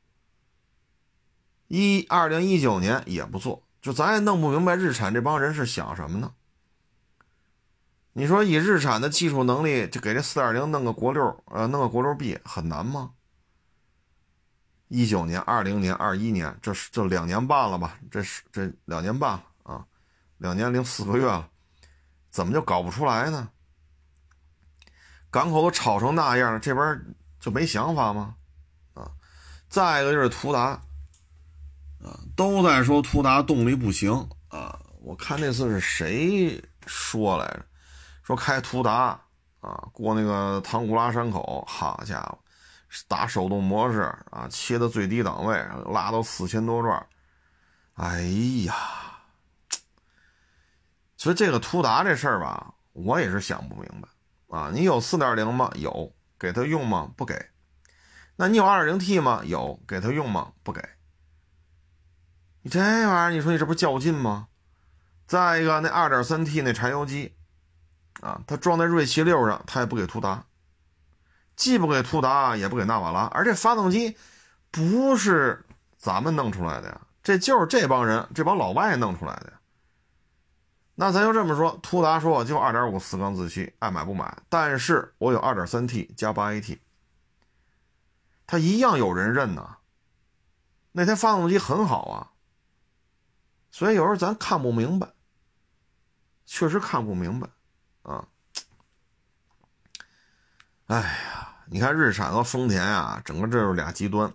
[1.68, 6.34] 一二零一九年也不做，就咱也弄不明白日产这帮人是想什么呢？
[8.14, 13.12] 你说以日产的技术能力，就给这四点零弄个国六，呃，弄个国六 B 很难吗？
[14.88, 18.00] 一九年、二零年、二一年，这是这两年半了吧？
[18.10, 19.86] 这是这两年半啊，
[20.40, 21.48] 两年零四个月了，
[22.32, 23.52] 怎么就搞不出来呢？
[25.30, 28.36] 港口都吵成那样了，这边就没想法吗？
[28.94, 29.12] 啊，
[29.68, 30.62] 再一个就是途达，
[32.02, 34.14] 啊，都在说途达动力不行
[34.48, 34.80] 啊。
[35.02, 37.66] 我看那次是谁说来着？
[38.24, 39.20] 说开途达
[39.60, 42.40] 啊，过那个唐古拉山口，好家伙！
[43.10, 47.06] 打手动模式啊，切的最低档位，拉到四千多转。
[47.96, 48.22] 哎
[48.66, 48.74] 呀，
[51.18, 54.72] 所以这个途达这事儿吧，我也是想不明白啊。
[54.74, 55.70] 你有四点零吗？
[55.76, 56.10] 有，
[56.44, 57.10] 给他用吗？
[57.16, 57.52] 不给。
[58.36, 59.44] 那你有二点零 T 吗？
[59.46, 60.52] 有，给他用吗？
[60.62, 60.84] 不给。
[62.64, 64.50] 你这玩意儿，你说你这不较劲吗？
[65.26, 67.34] 再一个，那二点三 T 那柴油机
[68.20, 70.44] 啊，它装在锐气六上，它也不给途达。
[71.56, 74.18] 既不给途达，也不给纳瓦拉，而这发动机
[74.70, 75.66] 不是
[75.98, 79.54] 咱们弄出来的呀，这就是这帮人、这帮老外弄出来的。
[80.96, 86.80] 那咱就这么说，途达说我就2.5四缸自吸，爱买不买，但是我有 2.3T 加 8AT，
[88.46, 89.78] 它一样有人认呐。
[90.92, 92.32] 那台发动机很好啊，
[93.72, 95.14] 所以有时候咱看不明白，
[96.46, 97.50] 确实看不明白
[98.04, 98.28] 啊。
[100.88, 101.40] 哎呀。
[101.68, 104.32] 你看日产和丰田啊，整个这是俩极端。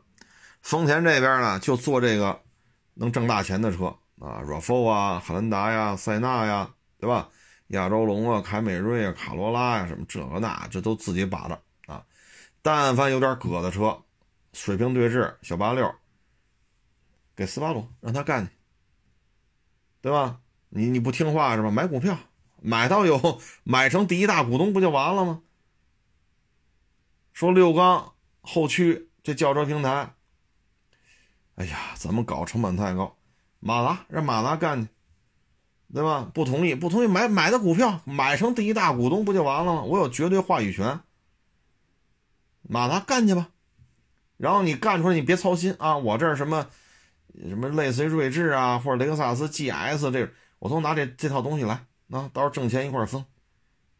[0.60, 2.40] 丰田这边呢，就做这个
[2.94, 7.28] 能挣大钱的车啊，RAV4 啊，汉兰达呀，塞纳呀，对吧？
[7.68, 12.04] 亚洲龙啊，凯美瑞啊，卡罗拉呀，什么这个那，这都自己把着啊。
[12.62, 14.02] 但凡有点个的车，
[14.52, 15.94] 水平对峙小八六，
[17.36, 18.52] 给斯巴鲁让他干去，
[20.00, 20.40] 对吧？
[20.70, 21.70] 你你不听话是吧？
[21.70, 22.18] 买股票，
[22.62, 25.42] 买到有买成第一大股东不就完了吗？
[27.34, 30.14] 说六缸后驱这轿车平台，
[31.56, 33.17] 哎呀，怎么搞成本太高？
[33.60, 34.88] 马达让马达干去，
[35.92, 36.30] 对吧？
[36.32, 39.82] 不同意，不同意买买的股票买成第一大股东不就完了吗？
[39.82, 41.00] 我有绝对话语权，
[42.62, 43.48] 马达干去吧。
[44.36, 46.66] 然后你干出来，你别操心啊，我这儿什么
[47.48, 51.74] 什么类似于锐志啊，或者雷克萨斯 GS 这，我都拿这这套东西来，
[52.10, 53.24] 啊，到时候挣钱一块分。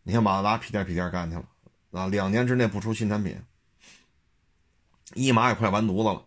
[0.04, 1.44] 你看马自达屁颠屁颠干去了。
[1.90, 3.42] 啊，两年之内不出新产品，
[5.14, 6.22] 一马也快完犊子了，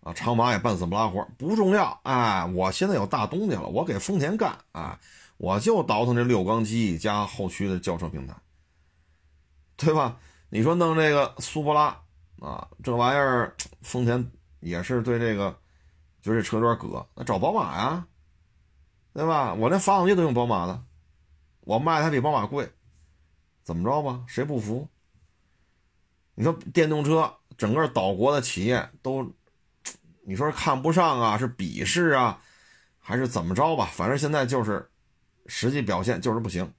[0.00, 4.98] 啊，长马也半死不拉活，不重要，哎，我现在有大东家了，我给丰田干，啊，
[5.36, 8.34] 我就倒腾这六缸机加后驱的轿车平台，
[9.76, 10.18] 对吧？
[10.48, 12.00] 你说弄这个苏泊拉
[12.40, 15.58] 啊，这玩意儿，丰田也是对这个，
[16.22, 18.06] 就这车有点搁，那找宝马呀，
[19.12, 19.54] 对吧？
[19.54, 20.82] 我连发动机都用宝马的，
[21.60, 22.70] 我卖它比宝马贵。
[23.62, 24.24] 怎么着吧？
[24.26, 24.88] 谁不服？
[26.34, 29.30] 你说电动车整个岛国的企业都，
[30.30, 32.40] 你说看不上啊，是鄙视啊，
[33.00, 33.90] 还是怎么着吧？
[33.92, 34.88] 反正现在就是
[35.46, 36.72] 实际表现就是不行。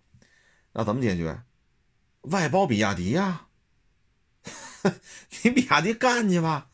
[0.72, 1.38] 那怎么解决？
[2.22, 3.48] 外包比亚迪呀，
[5.44, 6.70] 你比亚迪干去吧，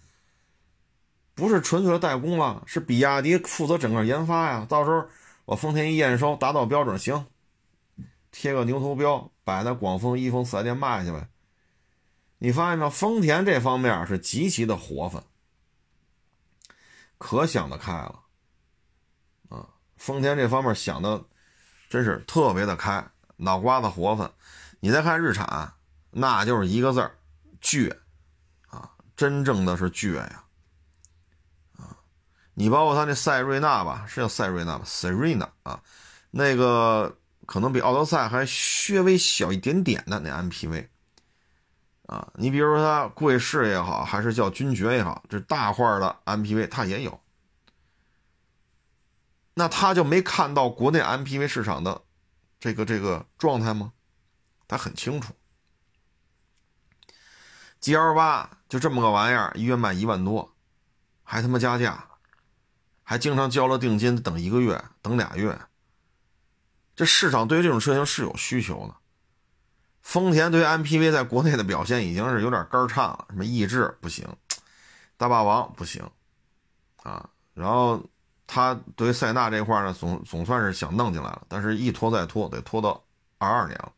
[1.33, 4.63] 不是纯粹的代工了，是比亚迪负责整个研发呀。
[4.69, 5.07] 到时候
[5.45, 7.25] 我丰田一验收达到标准，行。
[8.29, 11.27] 贴个牛头标，摆在广丰、一丰四 S 店卖去呗。
[12.37, 12.89] 你发现没有？
[12.91, 15.23] 丰田这方面是极其的活泛，
[17.17, 18.19] 可想得开了
[19.49, 19.67] 啊！
[19.97, 21.23] 丰田这方面想的
[21.89, 23.05] 真是特别的开，
[23.37, 24.31] 脑瓜子活泛。
[24.79, 25.73] 你再看日产，
[26.11, 27.17] 那就是一个字儿
[27.61, 27.95] 倔
[28.69, 28.91] 啊！
[29.15, 30.43] 真正的是倔呀
[31.77, 31.97] 啊！
[32.53, 35.81] 你包括他那赛瑞纳吧，是叫赛瑞纳吧？Serena 啊，
[36.31, 37.17] 那个。
[37.45, 38.45] 可能比奥德赛还
[38.89, 40.89] 略微小一点点的那 MPV，
[42.07, 47.21] 啊，你比如说它贵士也好，还是叫君爵也好，这大块的 MPV 它也有，
[49.53, 52.01] 那他就没看到国内 MPV 市场的
[52.59, 53.91] 这个这个状态吗？
[54.69, 55.33] 他很清楚
[57.81, 60.53] ，GL 八就这么个玩意儿，一月卖一万多，
[61.23, 62.07] 还他妈加价，
[63.03, 65.57] 还经常交了定金等一个月，等俩月。
[66.95, 68.95] 这市场对于这种车型是有需求的。
[70.07, 74.25] 丰田对 MPV 在国内的表现已经是有点肝颤了，什么逸致不行，
[75.17, 76.09] 大霸王不行，
[77.03, 78.01] 啊，然后
[78.47, 83.03] 他对塞纳这块呢，总总算是想弄进来了，但是一拖再拖，得拖到
[83.37, 83.91] 二二年了。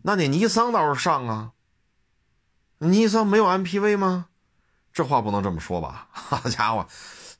[0.00, 1.52] 那你尼桑倒是上啊，
[2.78, 4.28] 尼桑没有 MPV 吗？
[4.94, 6.08] 这话不能这么说吧？
[6.10, 6.88] 好家伙，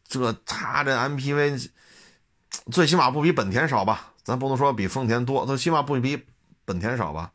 [0.06, 1.70] 这他这 MPV
[2.70, 4.12] 最起码不比本田少吧？
[4.22, 6.26] 咱不能说比丰田多，最起码不比
[6.66, 7.32] 本田少吧？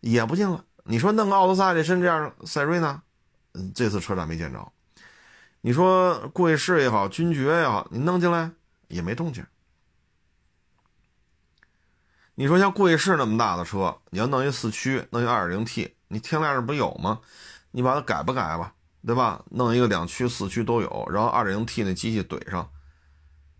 [0.00, 0.64] 也不进了。
[0.84, 3.02] 你说弄个奥德赛、这身这样赛瑞呢？
[3.52, 4.72] 嗯，这次车展没见着。
[5.60, 8.50] 你说贵士也好，君爵也好，你弄进来
[8.88, 9.44] 也没动静。
[12.36, 17.20] 你说像贵士那么大的车，你要弄一四驱，弄一二点零 T，你天籁这不有吗？
[17.72, 18.72] 你把它改不改吧，
[19.04, 19.44] 对吧？
[19.50, 22.70] 弄一个两驱、四驱都有，然后二点零 T 那机器怼上。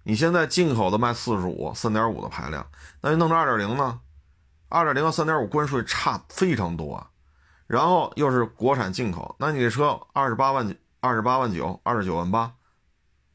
[0.05, 2.67] 你现在进口的卖四十五、三点五的排量，
[3.03, 4.01] 那就弄着二点零呢？
[4.69, 7.11] 二点零和三点五关税差非常多啊。
[7.67, 12.55] 然后又是国产进口，那你这车二十八万二十八万九，二十九万八，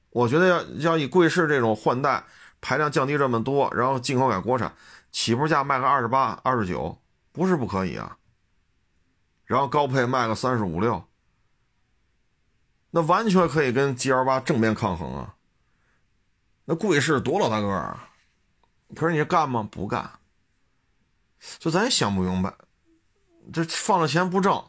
[0.09, 2.23] 我觉得要要以贵士这种换代，
[2.59, 4.73] 排量降低这么多，然后进口改国产。
[5.11, 6.97] 起步价卖个二十八、二十九，
[7.31, 8.17] 不是不可以啊。
[9.45, 11.03] 然后高配卖个三十五六，
[12.89, 15.35] 那完全可以跟 G L 八正面抗衡啊。
[16.65, 18.09] 那贵士多老大个啊，
[18.95, 19.67] 可是你干吗？
[19.69, 20.09] 不干。
[21.59, 22.53] 就咱也想不明白，
[23.51, 24.63] 这放了钱不挣，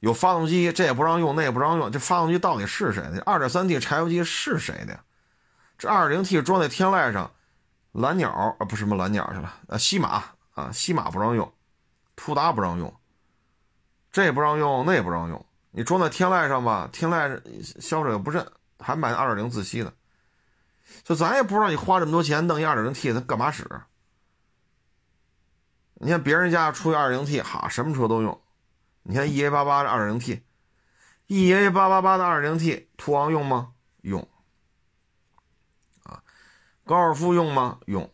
[0.00, 3.22] 有发动机这也不让用，那也不让用，这发动机到底是谁的？
[3.26, 5.04] 二点三 T 柴油机是谁的呀？
[5.78, 7.30] 这二点零 T 装在天籁上。
[7.92, 10.24] 蓝鸟啊，不是什么蓝鸟去了，呃，西马
[10.54, 11.52] 啊，西马不让用，
[12.16, 12.90] 途达不让用，
[14.10, 15.44] 这也不让用，那也不让用。
[15.72, 17.38] 你装在天籁上吧，天籁
[17.82, 19.92] 销售也不认，还买二点零自吸的，
[21.04, 23.68] 就咱也不知道你花这么多钱弄一二点零 T，它干嘛使？
[26.04, 28.42] 你看别人家出一二点零 T，哈，什么车都用。
[29.04, 33.72] 你看 EA 八八的二点零 T，EA 八八八的二点零 T，途昂用吗？
[34.00, 34.28] 用。
[36.02, 36.20] 啊
[36.84, 37.78] 高尔夫用吗？
[37.86, 38.10] 用。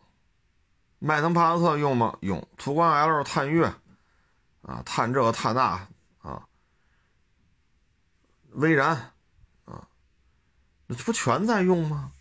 [0.99, 2.15] 迈腾、帕萨特用吗？
[2.21, 2.47] 用。
[2.57, 3.65] 途观 L、探岳，
[4.61, 5.87] 啊，探这个探那，
[6.19, 6.45] 啊，
[8.51, 9.13] 威然，
[9.65, 9.87] 啊，
[10.89, 12.11] 这不全在用吗？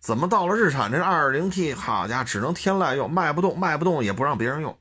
[0.00, 4.76] 怎么到了日产这 2.0T，好家，只能天籁用，卖不动，卖不动也不让别人用。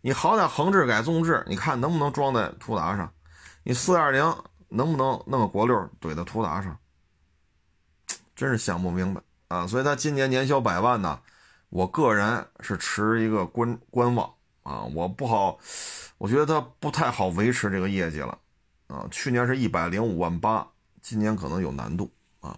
[0.00, 3.12] 你好歹横置改纵置，你看能不能装在途达上？
[3.62, 4.36] 你4.0
[4.68, 6.76] 能不能弄个国六怼到途达上？
[8.34, 9.20] 真是想不明白。
[9.48, 11.20] 啊，所以他今年年销百万呢，
[11.68, 14.26] 我个人是持一个观观望
[14.62, 15.58] 啊，我不好，
[16.16, 18.38] 我觉得他不太好维持这个业绩了
[18.86, 19.06] 啊。
[19.10, 20.66] 去年是一百零五万八，
[21.02, 22.10] 今年可能有难度
[22.40, 22.56] 啊。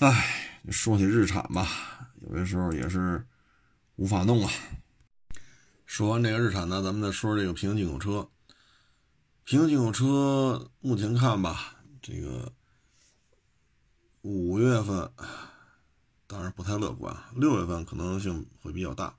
[0.00, 1.68] 哎，说起日产吧，
[2.22, 3.22] 有些时候也是
[3.96, 4.50] 无法弄啊。
[5.84, 8.30] 说完这个日产呢，咱们再说这个平行进口车。
[9.44, 12.50] 平行进口车目前看吧，这个。
[14.22, 15.12] 五月份
[16.26, 19.14] 当然不太乐观，六月份可能性会比较大，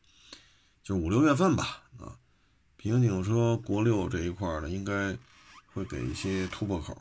[0.82, 1.84] 就五六月份吧。
[2.00, 2.17] 啊，
[2.78, 5.15] 平行进口车国六这一块呢，应该
[5.76, 7.00] 会给一些突破口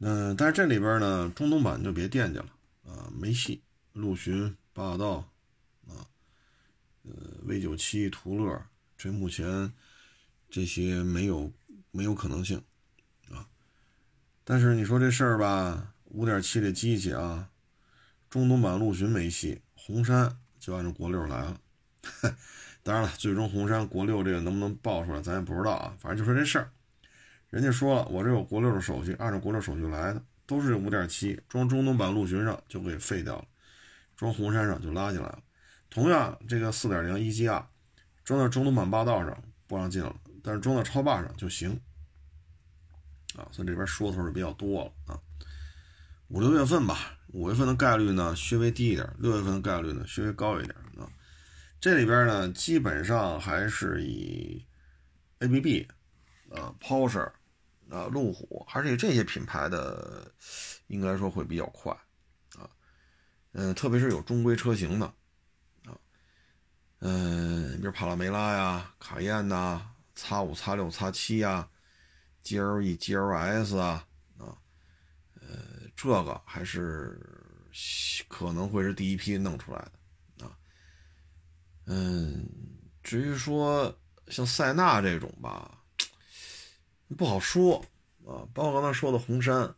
[0.00, 2.46] 嗯，但是这里边呢，中东版就别惦记了
[2.86, 3.62] 啊，没戏。
[3.92, 5.28] 陆巡、霸道
[5.86, 6.02] 啊，
[7.04, 7.12] 呃
[7.44, 8.60] ，V 九七、途乐，
[8.96, 9.72] 这目前
[10.50, 11.52] 这些没有
[11.90, 12.60] 没有可能性
[13.30, 13.46] 啊。
[14.42, 15.90] 但是你说这事儿吧。
[16.10, 17.48] 五点七的机器啊，
[18.30, 21.60] 中东版陆巡没戏，红山就按照国六来了。
[22.84, 25.96] 当然了，最终红山国六这个能不能报出来，咱也不知道啊。
[25.98, 26.70] 反正就说这事儿，
[27.54, 33.44] 人家说了，我这有国六的手续，按照国六手续来的，都是五点七，装中东版陆巡上就给废掉了，
[34.16, 35.38] 装红山上就拉进来了。
[35.88, 37.64] 同样，这个四点零一 G R
[38.24, 40.12] 装到中东版霸道上不让进了，
[40.42, 41.80] 但是装到超霸上就行。
[43.36, 45.20] 啊，所以这边说头是比较多了啊。
[46.30, 51.06] 五六月份吧，五月份的概率呢稍微低一点，六月份的概率呢稍微高一点啊。
[51.80, 54.66] 这里边呢基本上还是以
[55.38, 55.86] ABB
[56.50, 57.30] 啊、Porsche
[57.90, 60.30] 啊、路虎，还是这些品牌的，
[60.86, 61.92] 应该说会比较快
[62.56, 62.68] 啊。
[63.52, 65.06] 嗯，特别是有中规车型的
[65.86, 65.96] 啊，
[67.00, 71.68] 嗯，比如帕拉梅拉呀、卡宴呐、X 五、X 六、X 七呀、
[72.42, 74.06] GLE、GLS 啊。
[74.38, 74.58] 啊，
[75.40, 77.20] 呃这个还是
[78.28, 79.78] 可能会是第一批弄出来
[80.38, 80.58] 的啊，
[81.86, 82.48] 嗯，
[83.02, 83.96] 至于说
[84.28, 85.83] 像塞纳这种吧，
[87.16, 87.78] 不好说
[88.26, 88.46] 啊。
[88.52, 89.74] 包括刚才说的红杉，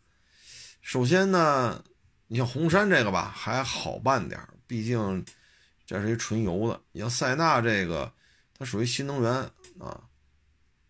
[0.81, 1.85] 首先呢，
[2.27, 5.25] 你像红杉这个吧还好办点毕竟
[5.87, 6.81] 这是一纯油的。
[6.93, 8.13] 你像塞纳这个，
[8.59, 9.33] 它属于新能源
[9.79, 10.09] 啊，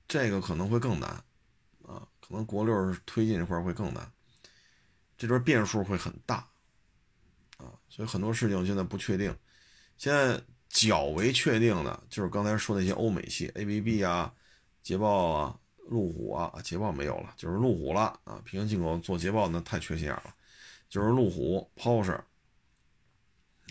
[0.08, 1.08] 这个可能会更难
[1.86, 4.10] 啊，可能国六推进这块会更难。
[5.18, 6.46] 这边变数会很大，
[7.56, 9.34] 啊，所以很多事情现在不确定。
[9.96, 14.30] 现在较为确定的，就是刚才说那些欧美系，ABB 啊、
[14.82, 15.58] 捷豹啊、
[15.88, 18.40] 路虎啊，捷豹没有了，就是路虎了啊。
[18.44, 20.34] 平行进口做捷豹那太缺心眼了，
[20.88, 22.20] 就是路虎、Porsche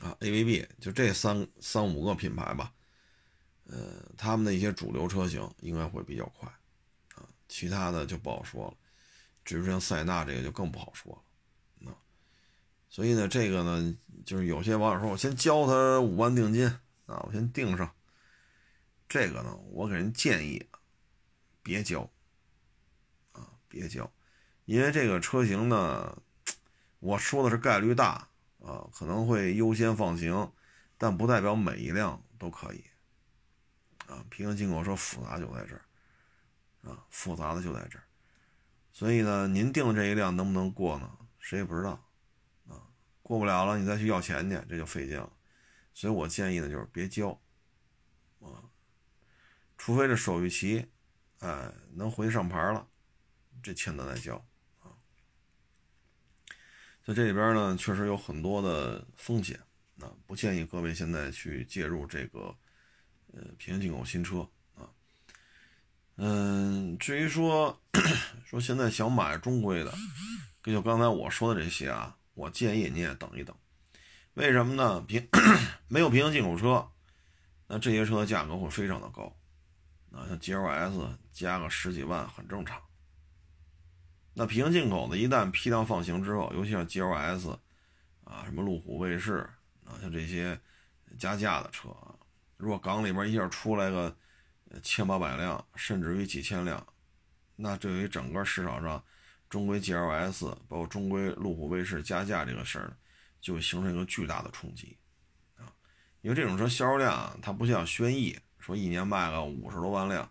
[0.01, 2.74] 啊、A V B，就这三三五个品牌吧。
[3.68, 6.47] 呃，他们的一些主流车型应该会比较快
[7.16, 8.74] 啊，其他的就不好说了。
[9.43, 11.11] 至于像塞纳这个就更不好说
[11.82, 11.97] 了啊。
[12.89, 16.68] 所以呢，这个呢，就是有些网友说我先交他五万定金
[17.05, 17.91] 啊，我先定上。
[19.07, 20.63] 这个呢，我给人建议，
[21.66, 22.07] 别交
[23.32, 24.13] 啊，别交，
[24.66, 26.22] 因为这个车型呢，
[26.99, 30.53] 我说的是概率大啊，可能会优先放行，
[30.95, 32.86] 但不代表每一辆都可以。
[34.05, 35.82] 啊，平行进口车复杂就在这儿，
[36.88, 38.03] 啊，复杂的就在这儿，
[38.91, 41.18] 所以呢，您定的这一辆能不能过呢？
[41.39, 41.93] 谁也不知道，
[42.68, 42.78] 啊，
[43.24, 45.34] 过不了了，你再去要钱去，这就费劲了。
[45.95, 47.30] 所以我建议呢，就是别交，
[48.39, 48.61] 啊，
[49.76, 50.88] 除非这手续齐，
[51.45, 52.87] 哎，能回去上牌了，
[53.61, 54.35] 这钱咱再交，
[54.81, 54.89] 啊，
[57.05, 59.59] 在这里边呢，确实有很多的风险，
[59.99, 62.55] 啊，不建议各位现在去介入这个。
[63.33, 64.87] 呃，平行进口新车啊，
[66.15, 67.77] 嗯，至于说
[68.47, 69.93] 说现在想买中规的，
[70.63, 73.53] 就刚才我说的这些啊，我建议你也等一等。
[74.35, 75.01] 为什么呢？
[75.01, 75.27] 平
[75.89, 76.89] 没有平行进口车，
[77.67, 79.35] 那这些车的价格会非常的高，
[80.16, 82.82] 啊，像 GLS 加个十几万很正常。
[84.34, 87.51] 那平行进口的，一旦批量放行之后，尤其像 GLS
[88.24, 89.49] 啊，什么路虎卫士
[89.86, 90.59] 啊，像这些
[91.18, 92.16] 加价的车啊。
[92.57, 94.16] 如果港里边一下出来个
[94.82, 96.86] 千八百辆，甚至于几千辆，
[97.57, 99.03] 那对于整个市场上
[99.49, 102.97] 中规 GLS 包括中规路虎卫士加价这个事儿，
[103.41, 104.97] 就形成一个巨大的冲击
[105.57, 105.72] 啊！
[106.22, 110.28] 因为这种车销量它不像轩逸说一年卖个五十多万辆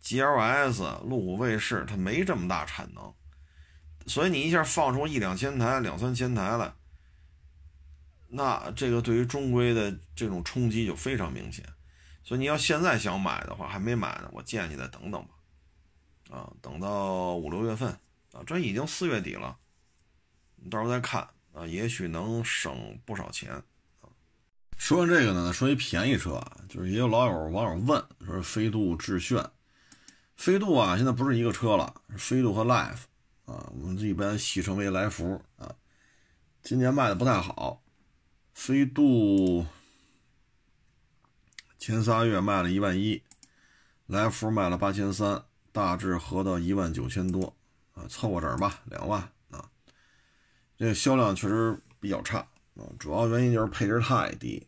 [0.00, 3.12] ，GLS 路虎卫士它没这么大产能，
[4.06, 6.72] 所以你一下放出一两千台、两三千台来。
[8.28, 11.66] 那这个对于中规的这种冲击就非常明显，
[12.22, 15.34] 所以你要现在想买的话，还没买呢，我建议你再等等吧，
[16.30, 17.88] 啊，等到五六月份
[18.30, 19.56] 啊，这已经四月底了，
[20.54, 23.60] 你到时候再看啊，也许能省不少钱。
[24.76, 29.50] 说完这个呢，说一便宜车啊，就是也有老友网友问说飞度致炫，
[30.36, 33.04] 飞度啊，现在不是一个车了，是飞度和 Life
[33.46, 35.74] 啊，我们一般戏称为来福啊，
[36.62, 37.82] 今年卖的不太好。
[38.52, 39.66] 飞度
[41.78, 43.22] 前仨月卖了一万一，
[44.06, 47.56] 来福卖了八千三，大致合到一万九千多
[47.94, 49.20] 啊，凑合整吧，两万
[49.50, 49.68] 啊。
[50.76, 52.46] 这个销量确实比较差
[52.76, 54.66] 啊，主要原因就是配置太低，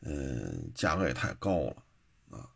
[0.00, 1.76] 嗯，价格也太高了
[2.30, 2.48] 啊。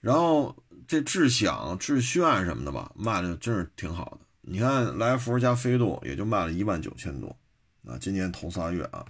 [0.00, 0.54] 然后
[0.86, 4.20] 这智享、致炫什么的吧，卖的真是挺好的。
[4.42, 7.36] 你看来福加飞度也就卖了一万九千多
[7.86, 9.06] 啊，今年头仨月啊。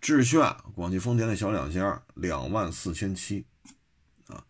[0.00, 3.44] 致炫，广汽丰田的小两厢，两万四千七，
[4.28, 4.42] 啊，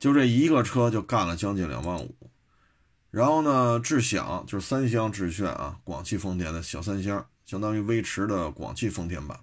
[0.00, 2.14] 就这一个车就干了将近两万五。
[3.12, 9.40] 然后呢，智享就是三厢致炫啊，广汽丰田的小三厢，相当于威驰的广汽丰田版，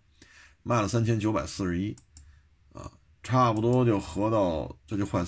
[0.61, 1.95] 卖了三千九百四十一，
[2.73, 2.91] 啊，
[3.23, 5.25] 差不多就合到这就快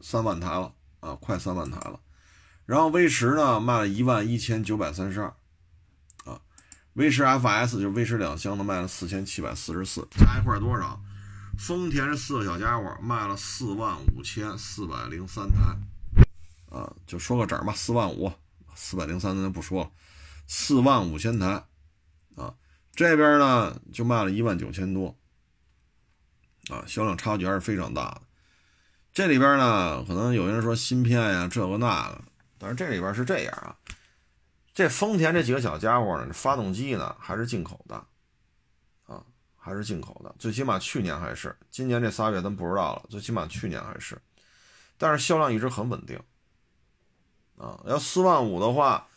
[0.00, 2.00] 三万台了啊，快三万台了。
[2.64, 5.28] 然后威驰呢，卖了一万一千九百三十二。
[6.24, 6.40] 啊
[6.94, 11.00] 威驰 FS 就是威驰两厢的，卖了四千七百四十四，加一块多少？
[11.58, 15.76] 丰田这四个小家伙卖了四万五千四百零三台，
[16.74, 18.32] 啊，就说个整吧，四万五，
[18.74, 19.90] 四百零三咱就不说了，
[20.46, 21.64] 四万五千台，
[22.36, 22.54] 啊，
[22.94, 25.16] 这边呢就卖了一万九千多，
[26.68, 28.22] 啊，销量差距还是非常大的。
[29.12, 32.22] 这里边呢，可能有人说芯片呀这个那个，
[32.58, 33.76] 但是这里边是这样啊。
[34.72, 37.96] 这丰田这几个小家伙呢，发动机呢还是进口的，
[39.04, 39.22] 啊，
[39.56, 44.18] 还是进口的，最起码去年还是，今年这仨月咱不知道了，最起码去年还是，
[44.96, 46.18] 但是销量一直很稳定，
[47.58, 49.08] 啊，要四万五的话，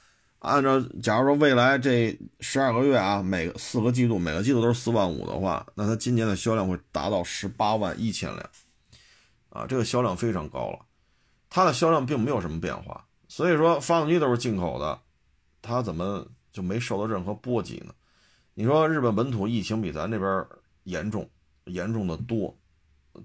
[0.43, 8.49] 按照假如说未来这十二个月啊，每个四个季度每个季度都是四万五的话，那它今年的销量会达到十八万一千辆，
[9.49, 10.79] 啊，这个销量非常高了，
[11.49, 14.99] 它的销量并没有什么变化，所以说发动机都是进口的。
[15.61, 17.93] 它怎么就没受到任何波及呢？
[18.53, 20.45] 你说日本本土疫情比咱这边
[20.83, 21.29] 严重，
[21.67, 22.53] 严重的多，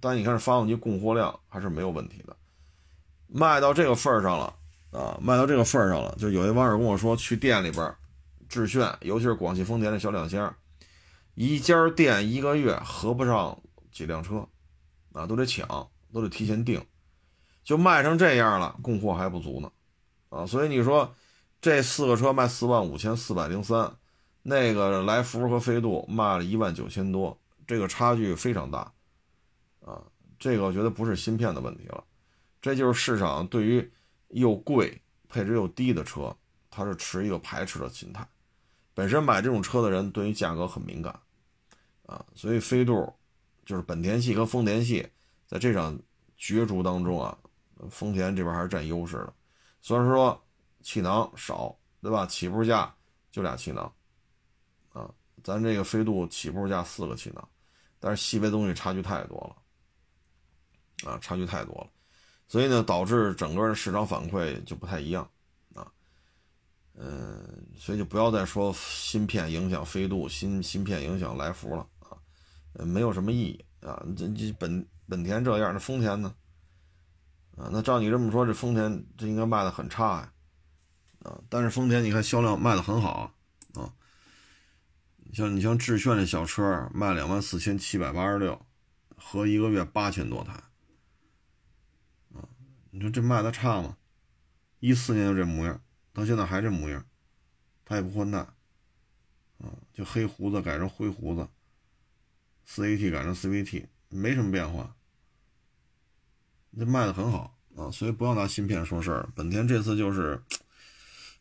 [0.01, 2.37] 但你看这发动机供货量还是没有问题的，
[3.27, 4.55] 卖到这个份儿上了
[4.91, 7.95] 啊，卖到这个份儿上了，就有些网友跟我说，去店里边
[8.49, 10.55] 致炫，尤其是广汽丰田的小两厢，
[11.35, 13.61] 一家店一个月合不上
[13.93, 14.49] 几辆车，
[15.13, 16.83] 啊，都得抢，都得提前订，
[17.63, 19.71] 就卖成这样了，供货还不足呢，
[20.31, 21.15] 啊，所以你说
[21.61, 23.95] 这四个车卖四万五千四百零三，
[24.43, 28.91] 那个来福和飞度卖了一万九千多，这个差距非常大，
[29.85, 30.03] 啊，
[30.39, 32.03] 这个我觉得不是芯片的问题了，
[32.63, 33.93] 这就是市场对于
[34.29, 36.35] 又贵配置又低的车，
[36.71, 38.27] 它是持一个排斥的心态。
[38.95, 41.19] 本身买这种车的人对于价格很敏感，
[42.07, 43.15] 啊，所以飞度
[43.65, 45.07] 就是本田系和丰田系
[45.47, 45.99] 在这场
[46.37, 47.39] 角逐当中啊，
[47.91, 49.33] 丰田这边还是占优势的。
[49.81, 50.45] 虽然说
[50.83, 52.27] 气囊少，对吧？
[52.27, 52.93] 起步价
[53.31, 53.93] 就俩气囊，
[54.93, 55.09] 啊，
[55.45, 57.49] 咱这个飞度起步价四个气囊，
[58.01, 59.39] 但是细微东西差距太多
[61.05, 61.91] 了，啊，差距太多了，
[62.49, 65.23] 所以呢，导致整个市场反馈就不太一样。
[65.75, 65.87] 啊
[66.95, 72.19] 嗯，所以就不要再说芯片影响飞度，芯芯片影响来福了啊，
[72.85, 74.05] 没有什么意义啊。
[74.17, 76.35] 这这本本田这样，那丰田呢？
[77.57, 80.33] 啊，那照你这么说，这丰田这应该卖的很差呀，
[81.23, 83.33] 啊，但是丰田你看销量卖的很好
[83.75, 83.93] 啊，
[85.33, 88.61] 像你像致炫这小车卖两万四千七百八十六，
[89.17, 90.55] 合一个月八千多台，
[92.99, 93.97] 你说这卖的差吗？
[94.81, 95.81] 一四年就这模样。
[96.13, 97.07] 到现在还这模样，
[97.85, 101.49] 他也不换代，啊，就黑胡子改成灰胡子，
[102.65, 104.97] 四 AT 改成 CVT，没什么变化，
[106.77, 109.29] 这卖的很好啊，所以不要拿芯片说事儿。
[109.33, 110.43] 本田这次就是，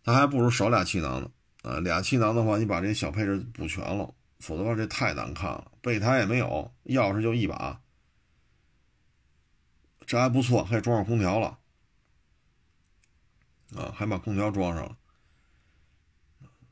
[0.03, 1.31] 他还不如少俩气囊呢，
[1.63, 7.81] 啊，俩气囊的话，你把这些小配置补全了，否则的话这太难看了，备胎也没有，钥匙就一把，
[10.07, 11.59] 这还不错，还装上空调了。
[13.75, 14.97] 啊，还把空调装上了，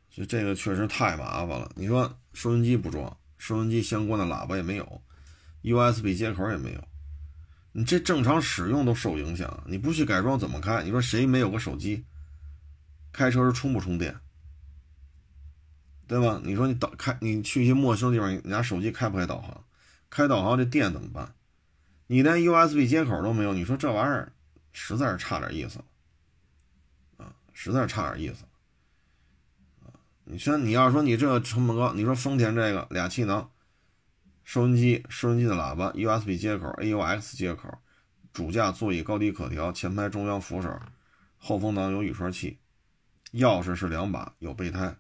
[0.10, 1.70] 所以这个确实太麻烦了。
[1.76, 5.02] 你说收音机不装，收音机相关的喇叭也没有
[5.64, 6.88] ，USB 接口也没有，
[7.74, 9.62] 你这正常使用都受影响。
[9.68, 10.84] 你不去改装怎么开？
[10.84, 12.06] 你说谁没有个手机？
[13.12, 14.16] 开车时充不充电？
[16.08, 16.40] 对吧？
[16.46, 19.66] 你说你导开，你去一些陌生地方，你拿手机开不开导航？
[20.10, 21.36] 开导航这电怎么办？
[22.08, 24.32] 你连 USB 接口都没有，你说这玩意儿
[24.72, 25.86] 实在是差点意思啊。
[27.58, 28.44] 实在是差点意思，
[29.86, 29.96] 啊！
[30.26, 33.50] 你说你要说你这成本高，你说丰田这个俩气囊，
[34.44, 37.80] 收音机、收音机的喇叭、USB 接口、AUX 接口，
[38.34, 40.78] 主驾座椅高低可调，前排中央扶手，
[41.38, 42.60] 后风挡有雨刷器，
[43.32, 44.98] 钥匙是两把，有备胎。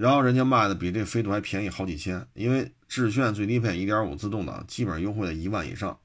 [0.00, 6.00] 然后人家卖的比这飞度还便宜好几千，因为致炫最低配1.5自动挡基本上优惠在一万以上，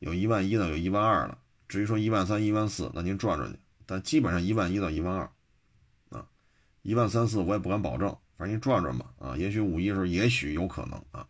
[0.00, 1.38] 有一万一的，有一万二的。
[1.68, 3.56] 至于说一万三、一万四，那您转转去。
[3.86, 5.30] 但基本上一万一到一万二，
[6.08, 6.26] 啊，
[6.82, 11.24] 一万三四我也不敢保证，反正您转转吧，啊，也许五一的时候也许有可能啊。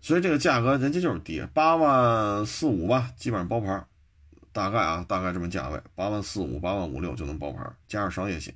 [0.00, 3.86] 所以这个价格人家就是低，八万四五吧，基本上包牌，
[4.50, 8.52] 大概啊，大概这么价位，八万四五、八万五六就能包牌，加上商业险。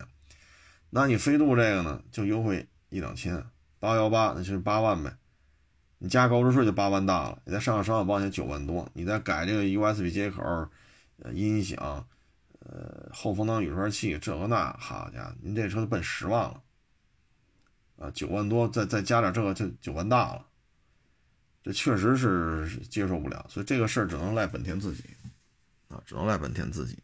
[0.90, 3.44] 那你飞度这个呢，就优惠一两千，
[3.78, 5.16] 八幺八那就是八万呗。
[5.98, 10.42] 你加购置税就八万大了，你再上个商业保险九万多，你再改这个 USB 接口、
[11.32, 12.06] 音响、
[12.58, 16.62] 呃后风挡雨刷器这个那，好家伙，您这车奔十万了，
[17.98, 20.46] 啊九万多再再加点这个就九万大了，
[21.62, 25.02] 这确实是接受不了，所以这个事儿只能赖本田自己，
[25.88, 26.98] 啊只能赖本田自己。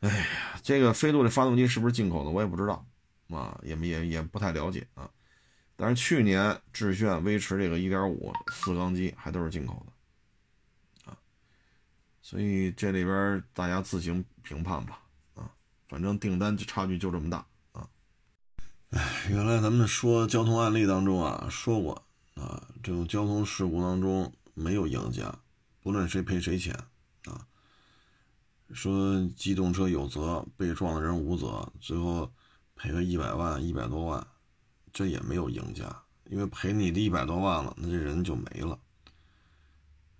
[0.00, 0.26] 哎呀，
[0.62, 2.86] 这个飞度的发动机是不是进口的，我也不知道，
[3.28, 5.10] 啊也也也不太了解啊。
[5.76, 11.16] 但是去年致炫、威驰这个1.5四缸机还都是进口的，啊，
[12.20, 15.00] 所以这里边大家自行评判吧，
[15.34, 15.50] 啊，
[15.88, 17.88] 反正订单差距就这么大，啊，
[18.90, 25.34] 哎，原来咱们说交通案例当中啊说过，啊，这种交通事故当中没有赢家，
[25.82, 26.74] 不论谁赔谁钱，
[27.24, 27.46] 啊，
[28.72, 32.30] 说机动车有责，被撞的人无责，最后
[32.76, 34.26] 赔个一百万、一百多万。
[34.92, 38.76] 这也没有赢家，因为赔你的一百多万了，那这人就没了，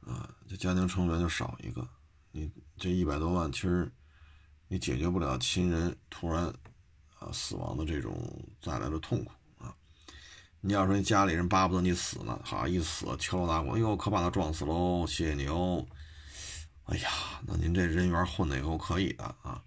[0.07, 1.85] 啊，这家庭成员就少一个。
[2.31, 3.91] 你这一百多万，其实
[4.69, 6.45] 你解决不了亲人突然
[7.19, 8.17] 啊死亡的这种
[8.63, 9.75] 带来的痛苦啊。
[10.61, 15.85] 你要说你家里人巴不得你死呢，好一死敲锣打鼓，哎呦，可把他撞死喽，谢谢你哦。
[16.91, 17.11] 哎呀，
[17.47, 19.63] 那您这人缘混的也够可以的啊。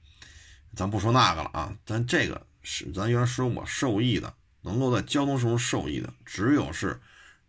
[0.75, 4.33] 咱不说那个了啊，咱这个是咱原来说我受益的。
[4.65, 6.97] 能够在交通中受益的，只有是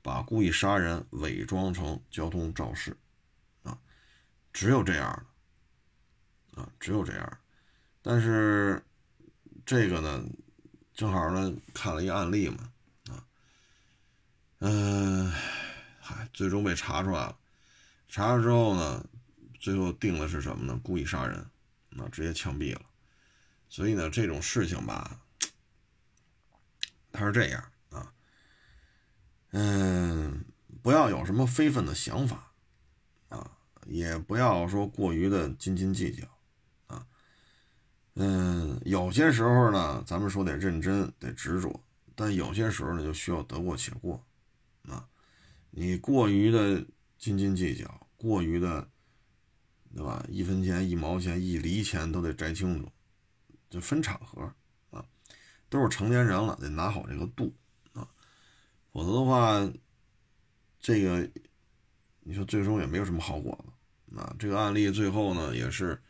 [0.02, 2.96] 把故意杀人伪装成交通肇事，
[3.62, 3.78] 啊，
[4.52, 5.24] 只有这样
[6.50, 7.38] 的，啊，只有这样。
[8.02, 8.84] 但是
[9.64, 10.24] 这个呢，
[10.92, 12.68] 正好呢看了一个案例嘛，
[13.08, 13.22] 啊，
[14.58, 15.32] 嗯，
[16.00, 17.38] 嗨，最终被查出来了。
[18.08, 19.06] 查了之后呢，
[19.64, 20.78] 最后定的是什么呢？
[20.84, 21.42] 故意杀人，
[21.88, 22.82] 那直接枪毙了。
[23.70, 25.22] 所以呢，这种事情吧，
[27.10, 28.12] 他是这样啊，
[29.52, 30.44] 嗯，
[30.82, 32.52] 不要有什么非分的想法
[33.30, 33.52] 啊，
[33.86, 36.26] 也不要说过于的斤斤计较
[36.88, 37.06] 啊。
[38.16, 41.82] 嗯，有些时候呢，咱们说得认真，得执着，
[42.14, 44.22] 但有些时候呢，就需要得过且过。
[44.82, 45.08] 啊，
[45.70, 46.84] 你过于的
[47.16, 48.86] 斤斤计较，过于的，
[49.94, 50.24] 对吧？
[50.28, 52.90] 一分钱、一毛钱、一厘钱都得摘清楚，
[53.70, 54.52] 就分场合
[54.90, 55.04] 啊，
[55.68, 57.54] 都是成年人了，得拿好这个度
[57.92, 58.08] 啊，
[58.92, 59.72] 否则的话，
[60.80, 61.30] 这个
[62.20, 64.34] 你说最终也没有什么好果子啊。
[64.38, 66.02] 这个案例最后呢，也是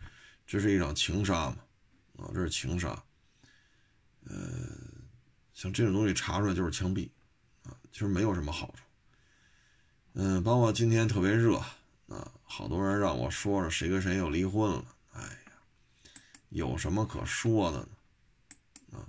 [0.47, 1.57] 这是一场情杀嘛，
[2.17, 2.91] 啊，这是情杀，
[4.25, 4.37] 呃，
[5.53, 7.09] 像这种东西查出来就是枪毙。
[7.63, 8.83] 啊其实没有什么好处，
[10.15, 11.63] 嗯，包括今天特别热，
[12.45, 15.53] 好多人让我说说谁跟谁又离婚了，哎呀，
[16.51, 17.89] 有什么可说的呢？
[18.93, 19.09] 啊，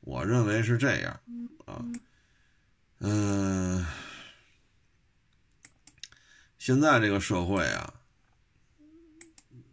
[0.00, 1.20] 我认为是这样
[1.66, 1.84] 啊，
[2.98, 3.84] 嗯，
[6.58, 7.94] 现在这个社会啊，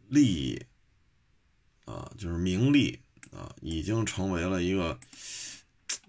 [0.07, 0.65] 利益
[1.85, 2.99] 啊，就是名利
[3.31, 4.99] 啊，已经成为了一个。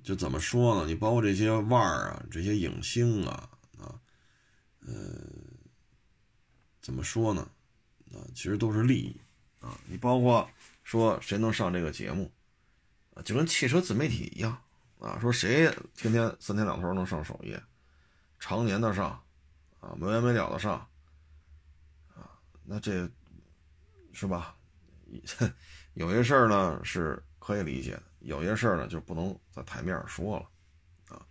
[0.03, 0.87] 就怎么说呢？
[0.87, 3.99] 你包括这些腕儿啊，这些影星啊，啊，
[4.87, 4.95] 呃，
[6.87, 7.43] 怎么说呢？
[8.13, 9.21] 啊，其实都是利益
[9.59, 9.77] 啊。
[9.89, 10.49] 你包括
[10.85, 12.31] 说谁能上这个节目
[13.13, 14.57] 啊，就跟汽车自媒体一样
[15.01, 17.61] 啊，说谁天天三天两头能上首页，
[18.39, 19.21] 常年的上
[19.81, 20.75] 啊，没完没了的上
[22.15, 22.31] 啊，
[22.63, 23.11] 那这
[24.13, 24.57] 是吧？
[25.95, 28.03] 有些事儿呢是可以理解的。
[28.21, 31.27] 有些事儿呢，就不能在台面上说了，啊，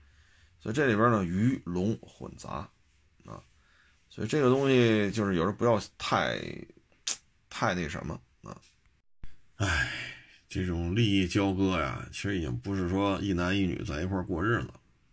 [0.59, 2.69] 所以这里边呢鱼龙混杂，
[4.15, 6.39] 所以这个东西就是有时候不要太，
[7.49, 8.55] 太那什么啊，
[9.57, 9.91] 哎，
[10.47, 14.69] 这种利益交割呀，其实已经不是说一男一女在一块过日子，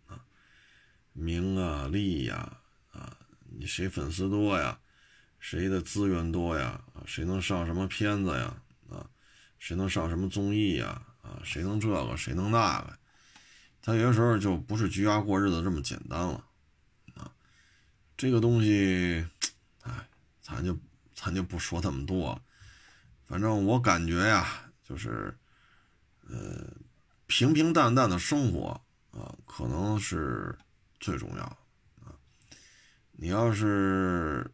[0.07, 0.23] 啊，
[1.11, 2.57] 名啊利呀，
[2.93, 3.17] 啊，
[3.59, 4.79] 你谁粉丝多呀，
[5.37, 8.55] 谁的资源多呀，啊，谁能上什么片子呀，
[8.89, 9.05] 啊，
[9.59, 11.01] 谁能上什么综艺呀？
[11.21, 12.97] 啊，谁能这个，谁能那个？
[13.81, 16.41] 他有些时候就不是居家过日子这么简单了，
[18.23, 19.27] 这个东西，
[19.81, 20.07] 哎，
[20.41, 20.79] 咱就
[21.13, 22.41] 咱就不说那么多，
[23.25, 25.37] 反正我感觉呀，就是，
[26.29, 26.73] 呃，
[27.27, 28.79] 平平淡淡的生活
[29.11, 30.57] 啊，可能是
[31.01, 31.43] 最重要
[32.01, 32.15] 啊。
[33.11, 34.49] 你要是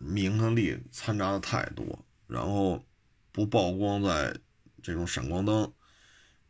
[0.00, 2.84] 名和利掺杂的太多，然后
[3.30, 4.36] 不曝光在。
[4.82, 5.72] 这种闪光灯、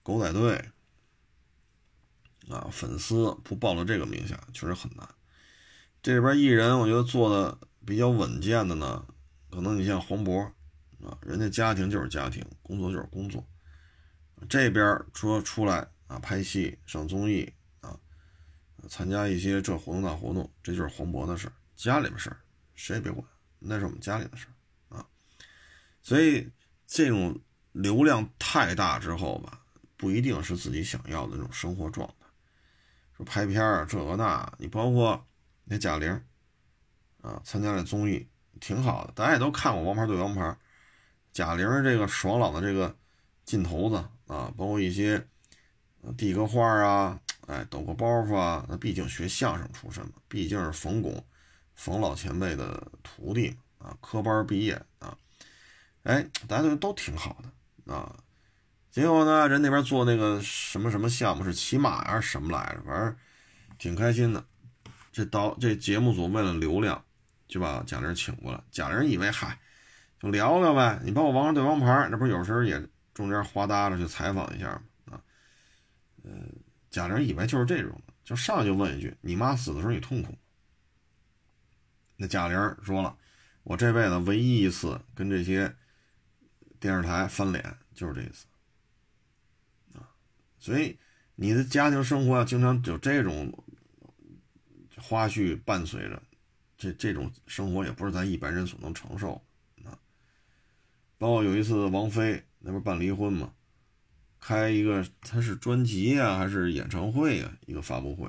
[0.02, 0.56] 狗仔队
[2.48, 5.08] 啊，粉丝不报了这个名下，确实很难。
[6.04, 9.06] 这里边艺人，我觉得做的比较稳健的呢，
[9.48, 10.44] 可能你像黄渤
[11.02, 13.42] 啊，人家家庭就是家庭，工作就是工作。
[14.46, 17.50] 这边说出来啊，拍戏、上综艺
[17.80, 17.98] 啊，
[18.86, 22.36] 参加一些这活动那活动，这就是黄渤的事家里边事儿
[22.74, 23.26] 谁也别管，
[23.58, 25.06] 那是我们家里的事儿啊。
[26.02, 26.46] 所以
[26.86, 27.40] 这种。
[27.72, 29.60] 流量太大之后吧，
[29.96, 32.26] 不一定是自己想要的那种生活状态。
[33.16, 35.26] 说拍片儿这个那，你包括
[35.64, 36.22] 那贾玲
[37.22, 38.28] 啊，参加了综艺
[38.60, 40.42] 挺好的，大家也都看过《王牌对王牌》。
[41.32, 42.94] 贾玲这个爽朗的这个
[43.44, 43.96] 劲头子
[44.26, 45.26] 啊，包括一些
[46.16, 51.24] 递个话啊，哎，抖个包袱啊，那毕竟学相声出身嘛，毕竟是冯巩
[51.74, 55.16] 冯老前辈的徒弟啊，科班毕业啊，
[56.04, 57.92] 哎，大家都都挺好的。
[57.92, 58.16] 啊，
[58.90, 62.82] 结果呢，人那边做那个什么什么项目是骑马还是什么来着？
[62.86, 63.16] 反正
[63.76, 64.44] 挺开心的。
[65.14, 67.02] 这导这节目组为了流量，
[67.48, 68.60] 就把贾玲请过来。
[68.70, 69.58] 贾玲以为嗨，
[70.20, 71.00] 就聊聊呗。
[71.04, 74.70] 你帮我《王者对王牌》，那不有时候也中间花搭着去采访一下
[75.06, 75.12] 吗？
[75.12, 75.22] 啊，
[76.24, 76.32] 呃，
[76.90, 80.38] 贾玲以为就是这种，就上来就问一句：“你妈死的时候你痛苦吗？”
[82.18, 83.16] 那贾玲说了
[83.62, 85.74] ：“我这辈子唯一一次跟这些。”
[86.80, 88.44] 电视台翻脸就是这一次
[89.94, 90.04] 啊，
[90.58, 90.98] 所以
[91.34, 93.63] 你的家庭生活啊，经常有这种
[95.06, 96.22] 花絮伴随着，
[96.78, 99.34] 这这种生活也不是咱一般人所能承受
[99.84, 99.92] 啊。
[101.18, 103.52] 包括有一次王菲那不是办离婚嘛，
[104.40, 108.26] 开一个他是专辑啊还是演唱会啊一个发布会，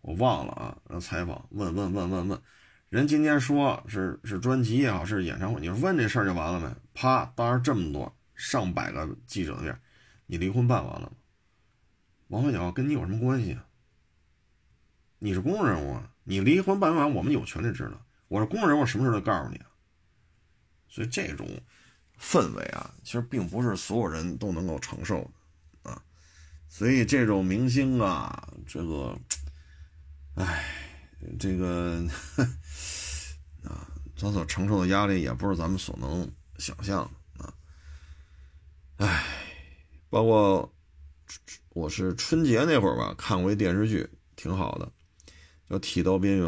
[0.00, 2.40] 我忘了啊，然后采访问问问问问。
[2.88, 6.72] 人今天说是是专辑也好，是演唱会，你说问这事儿就完了没？
[6.94, 9.80] 啪，当着这么多上百个记者的面，
[10.26, 11.12] 你离婚办完了吗？
[12.28, 13.66] 王菲讲跟你有什么关系啊？
[15.22, 18.06] 你是公众人物啊，你离婚办完，我们有权利知道。
[18.28, 19.66] 我是公众人物，什么事都告诉你啊。
[20.88, 21.46] 所以这种
[22.18, 25.30] 氛围啊，其实并不是所有人都能够承受
[25.84, 26.02] 的啊。
[26.68, 29.14] 所以这种明星啊，这个，
[30.36, 30.64] 哎，
[31.38, 32.02] 这个
[33.62, 37.54] 啊，他所承受的压力也不是咱们所能想象的啊。
[38.96, 39.22] 哎，
[40.08, 40.74] 包括
[41.68, 44.90] 我是春节那会儿吧，看过一电视剧，挺好的，
[45.70, 46.46] 叫《剃刀边缘》。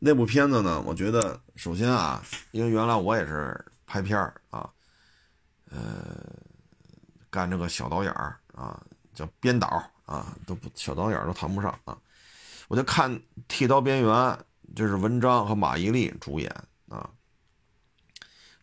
[0.00, 4.68] 那部片子呢，我觉得首先啊，因为原来我也是拍片儿啊，
[5.70, 5.78] 呃，
[7.30, 11.96] 干这个小导演儿啊，叫编导啊，都不小导演都谈不上啊。
[12.68, 13.10] 我就看
[13.46, 14.10] 《剃刀边缘》，
[14.74, 16.50] 就是文章和马伊琍主演
[16.88, 17.08] 啊。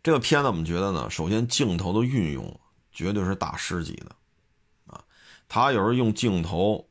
[0.04, 2.60] 这个片子我们觉得呢，首先镜头的运用
[2.92, 4.16] 绝对是大师级的
[4.86, 5.04] 啊。
[5.48, 6.88] 他有时候用镜头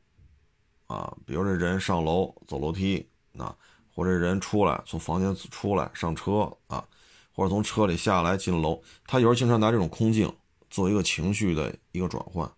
[0.91, 3.55] 啊，比如这人上楼走楼梯啊。
[3.93, 6.87] 或者人出来从房间出来上车啊，
[7.33, 10.33] 或者从车里下来进楼，他有时候经常拿这种空镜
[10.69, 12.49] 做一个情绪的一个转换，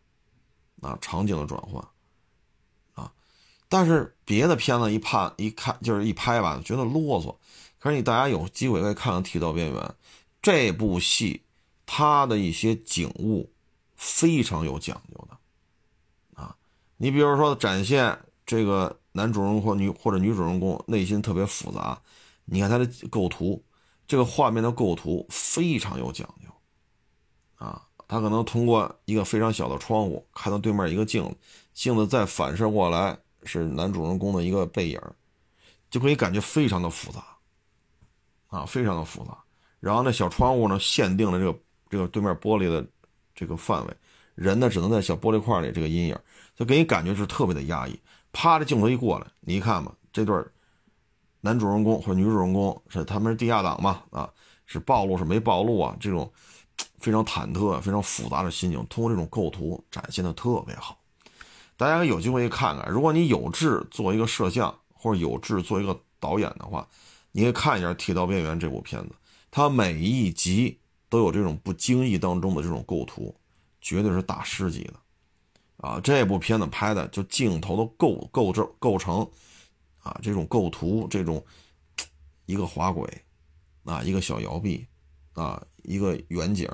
[0.82, 1.84] 啊，场景的转换，
[2.94, 3.12] 啊，
[3.68, 7.36] 但是别的片子一判一看就是一拍吧，觉得啰嗦。
[7.80, 9.82] 可是你大家有机会可以看看《剃刀边缘》
[10.40, 11.42] 这部戏，
[11.88, 13.52] 它的一些景物
[13.96, 15.36] 非常有讲究的，
[17.04, 18.98] 你比如说展现这个。
[19.16, 21.96] 男主人公或女或者女主人公内心特别复杂，
[22.46, 23.64] 你看他的构图，
[24.08, 26.50] 这个画面的构图非常有讲究，
[27.64, 31.38] 啊，他可能通过一个非常小的窗户看到对面一个镜子，
[31.76, 35.00] 镜子再反射过来是男主人公的一个背影，
[35.92, 37.24] 就可以感觉非常的复杂，
[38.48, 39.38] 啊，非常的复杂。
[39.80, 42.84] 然后那小窗户呢，限定了这个这个对面玻璃的
[43.36, 43.94] 这个范围，
[44.34, 46.18] 人呢只能在小玻璃块里这个阴影，
[46.64, 48.00] 就给你感觉是特别的压抑。
[48.32, 50.34] 啪的镜头一过来，你一看吧，这对
[51.42, 54.02] 男主人公或者女主人公是他们是地下党嘛？
[54.12, 54.30] 啊，
[54.66, 55.94] 是暴露是没暴露啊？
[56.00, 56.32] 这种
[57.00, 60.98] 非常忐忑、非常复杂的心情，通过这种构图展现的特别好。
[61.76, 66.88] 大家有机会看看，如果你有志做一个摄像或者有志做一个导演的话，
[67.34, 69.14] 你可以看一下《剃刀边缘》这部片子，
[69.52, 73.36] 它每一集都有这种不经意当中的这种构图，
[73.82, 74.94] 绝对是大师级的。
[75.84, 79.30] 啊，这部片子拍的就镜头的构构成构成，
[80.00, 81.46] 啊，这种构图，这种
[82.46, 83.06] 一个滑轨，
[83.84, 84.88] 啊，一个小摇臂，
[85.34, 86.70] 啊，一个远景，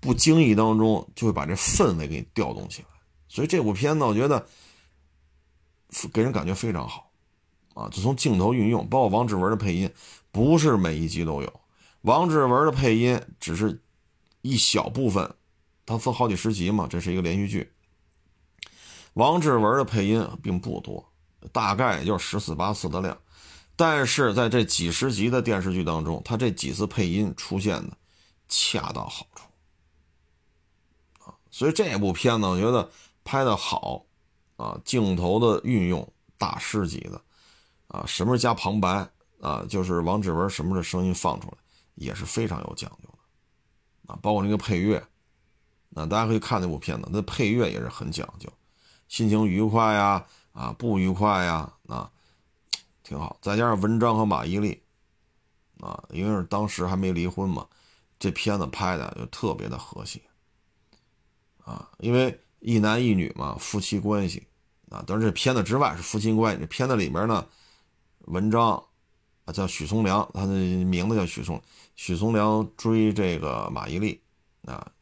[0.00, 2.88] 不经意当中就会把这氛围给调动起来。
[3.26, 4.46] 所以这部片子我觉得
[6.12, 7.10] 给人感觉非常好，
[7.72, 9.90] 啊，就从镜头运用，包括王志文的配音，
[10.30, 11.60] 不是每一集都有，
[12.02, 13.80] 王志文的配音只是
[14.42, 15.34] 一小部分，
[15.86, 17.72] 它分好几十集嘛，这是一个连续剧。
[19.14, 21.04] 王志文的配音并不多，
[21.52, 23.16] 大概也就十四八次的量，
[23.74, 27.96] 但是在这几十集的电视剧当中，他这几次配音出现的
[28.48, 29.42] 恰到好处
[31.24, 32.88] 啊，所以这部片子我觉得
[33.24, 34.04] 拍的好
[34.56, 37.20] 啊，镜头的运用大师级的
[37.88, 41.54] 啊，什么是加旁白啊，就是王志文什么的声音放出来
[41.96, 45.04] 也是非常有讲究的啊，包括那个配乐，
[45.88, 48.48] 那大家可以看那部片子，那配乐也是很讲究。
[49.10, 52.08] 心情愉快呀，啊，不愉快呀，啊，
[53.02, 53.36] 挺好。
[53.42, 54.78] 再加上文章和马伊琍，
[55.80, 57.66] 啊，因为是当时还没离婚嘛，
[58.20, 60.22] 这片子拍的就特别的和谐，
[61.64, 64.46] 啊，因为一男一女嘛，夫妻关系，
[64.90, 66.60] 啊，当然这片子之外是夫妻关系。
[66.60, 67.44] 这片子里面呢，
[68.26, 68.80] 文章
[69.44, 70.52] 啊叫许从良，他的
[70.84, 71.60] 名字叫许从，
[71.96, 74.16] 许从良追这个马伊琍，
[74.66, 74.92] 啊。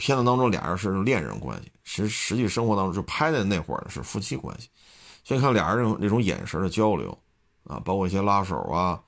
[0.00, 4.70] 片子当中俩人是恋人关系，实实际生活当中就拍的那会儿是夫妻关系，
[5.22, 7.16] 所以看俩人那种那种眼神的交流，
[7.64, 8.98] 啊，包括一些拉手啊，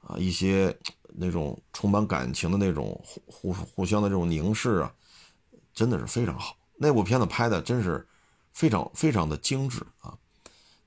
[0.00, 0.76] 啊，一些
[1.14, 3.22] 那种充满感情的那种互
[3.52, 4.92] 互互相的这种凝视啊，
[5.72, 6.56] 真的是非常好。
[6.76, 8.04] 那部片子拍的真是
[8.52, 10.18] 非常非常的精致啊。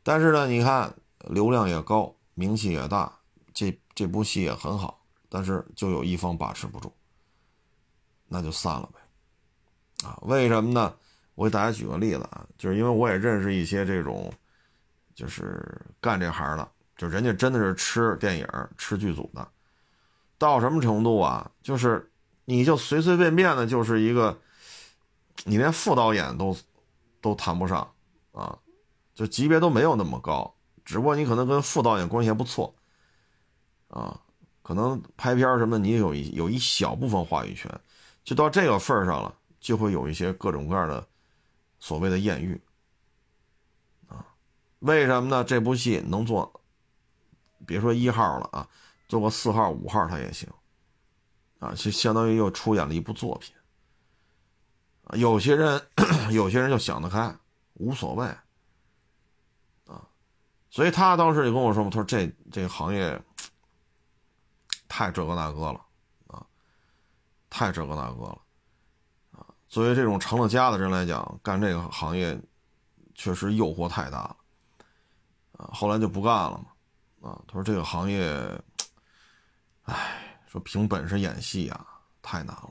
[0.04, 0.94] 但是呢，你看
[1.30, 3.18] 流量也高，名气也大，
[3.54, 5.00] 这这部戏也很好，
[5.30, 6.92] 但是就有一方把持不住，
[8.28, 9.00] 那就散了呗。
[10.04, 10.94] 啊，为什么呢？
[11.36, 14.32] 我给大家举个例子啊，就是因为我也认识一些这种，
[15.16, 18.48] 就是干这行的，就人家真的是吃电影、
[18.78, 19.48] 吃剧组的，
[20.38, 21.50] 到什么程度啊？
[21.64, 22.12] 就是
[22.46, 24.38] 你就随随便便的，就是一个，
[25.46, 26.56] 你连副导演都
[27.20, 27.92] 都谈不上
[28.32, 28.56] 啊，
[29.16, 30.54] 就级别都没有那么高，
[30.86, 32.76] 只不过你可能跟副导演关系还不错
[33.88, 34.20] 啊，
[34.62, 37.72] 可能拍片什么你有一有一小部分话语权，
[38.24, 39.34] 就到这个份儿上了。
[39.64, 41.08] 就会有一些各种各样的
[41.80, 42.62] 所谓的艳遇，
[44.10, 44.26] 啊，
[44.80, 45.42] 为什么呢？
[45.42, 46.62] 这部戏能做，
[47.66, 48.68] 别说一号了啊，
[49.08, 50.50] 做个四号、五号他也行，
[51.60, 53.56] 啊，就相当于又出演了一部作品。
[55.14, 55.82] 有些人，
[56.34, 57.34] 有些人就想得开，
[57.76, 58.26] 无所谓，
[59.86, 60.06] 啊，
[60.70, 63.22] 所以他当时就跟我说嘛，他说这这个行业
[64.90, 65.86] 太这个那个了，
[66.28, 66.46] 啊，
[67.50, 68.42] 太这个那个了，
[69.74, 72.40] 作为这种成了家的人来讲，干这个行业
[73.16, 74.38] 确实诱惑太大了，
[75.54, 76.64] 啊，后来就不干了
[77.20, 78.24] 嘛，啊，他说这个行业，
[79.86, 81.88] 哎，说凭本事演戏啊，
[82.22, 82.70] 太难了。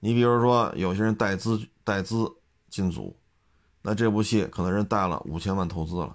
[0.00, 2.30] 你比如说，有些人带资带资
[2.68, 3.18] 进组，
[3.80, 6.14] 那这部戏可能人带了五千万投资了，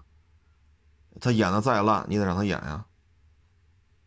[1.19, 2.85] 他演的再烂，你得让他演呀。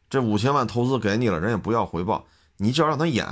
[0.08, 2.24] 这五千万投资给你了，人也不要回报，
[2.58, 3.26] 你就要让他演，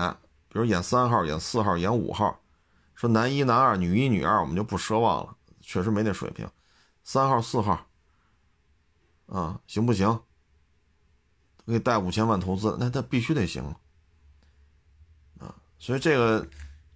[0.49, 2.41] 比如演三号、演四号、演五号，
[2.95, 6.49] 说男一、男二、女一、女二，我们就不奢望了，确实没那水平。
[7.03, 7.87] 三号、四号，
[9.27, 10.21] 啊，行不行？
[11.67, 13.65] 给带五千万投资，那他必须得行
[15.39, 15.55] 啊。
[15.79, 16.47] 所以这个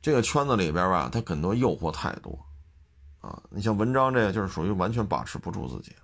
[0.01, 2.39] 这个圈子里边吧，他很多诱惑太多，
[3.21, 5.95] 啊，你像文章这个就是属于完全把持不住自己。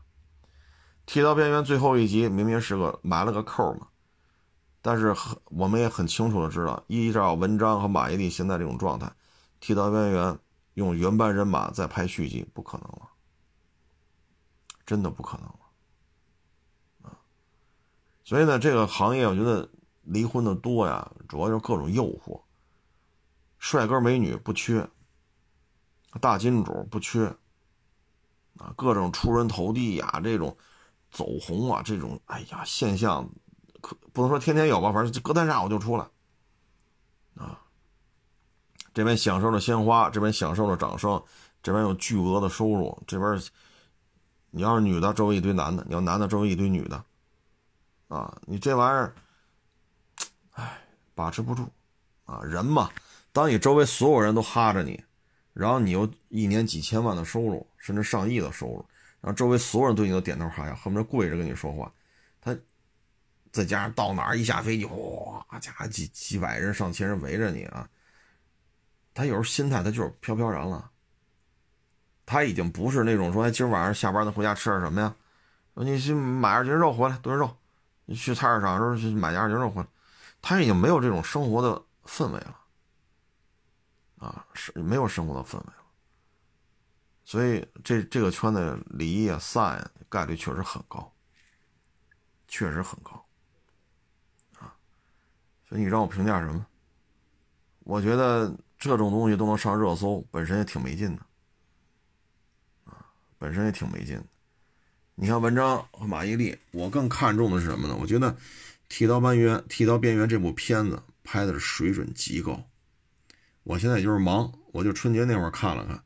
[1.06, 3.88] 剃刀边缘最后一集明明是个埋了个扣嘛，
[4.82, 9.10] 但是很我们也很清楚的知道，依照文章和马伊琍现在这种状态，
[9.64, 10.38] 剃刀边缘
[10.74, 13.08] 用原班人马再拍续集不可能了，
[14.84, 15.60] 真的不可能了，
[17.04, 17.16] 啊，
[18.24, 19.70] 所以呢，这个行业我觉得
[20.02, 22.42] 离婚的多呀，主要就是各种诱惑。
[23.56, 24.86] 帅哥美女不缺，
[26.20, 27.34] 大金主不缺，
[28.58, 30.54] 啊，各种出人头地呀，这种
[31.10, 33.26] 走红啊，这种哎呀现象，
[33.80, 36.06] 可不能说天天有吧，反正隔三差五就出来，
[38.94, 41.20] 这边享受着鲜花，这边享受着掌声，
[41.62, 43.42] 这边有巨额的收入，这边
[44.50, 47.04] 你要是女的，周围一堆男的；你要男的，周围一堆女的，
[48.06, 49.14] 啊，你这玩意儿，
[50.52, 50.78] 哎，
[51.12, 51.68] 把持不住，
[52.24, 52.88] 啊，人嘛。
[53.32, 55.02] 当你周围所有人都哈着你，
[55.52, 58.86] 然后你又一年几千万的收入，甚至上亿的收入，
[59.20, 61.92] 然后周围所有人对你都点头哈腰，恨不得跪着跟你说话。
[62.40, 62.56] 他
[63.50, 67.88] 再加上到哪儿一下飞机，哗，家几几百人、上千人围着你啊！
[69.14, 70.90] 他有时候心态他就是飘飘然了。
[72.26, 75.14] 他已经不是那种说，哎，今儿晚上下班咱回家吃点什么呀？
[75.74, 77.56] 你去买二斤肉回来炖肉。
[78.04, 79.88] 你去菜市场时候去买点二斤肉回来。
[80.42, 82.60] 他已经没有这种生活的氛围了。
[84.18, 85.84] 啊，是没有生活的氛围了，
[87.24, 91.12] 所以这这个圈子离啊散概率确实很高，
[92.48, 93.22] 确实很高，
[94.58, 94.72] 啊，
[95.68, 96.64] 所以你让我评价什么？
[97.80, 98.50] 我觉得
[98.84, 101.22] 这种东西都能上热搜，本身也挺没劲的，
[102.84, 103.06] 啊，
[103.38, 104.24] 本身也挺没劲的。
[105.14, 107.96] 你看文章和马伊琍，我更看重的是什么呢？
[108.00, 108.32] 我觉得
[108.88, 112.68] 《剃刀边缘》《剃刀边缘》这部片子拍的是水准极高。
[113.62, 115.96] 我现在就是忙，我就春节那会儿看了看，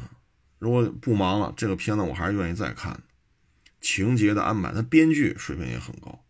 [0.00, 0.10] 啊，
[0.58, 3.02] 如果不忙了，这个片子我还是愿意再看。
[3.80, 6.24] 情节的安排，它编剧水平也很高，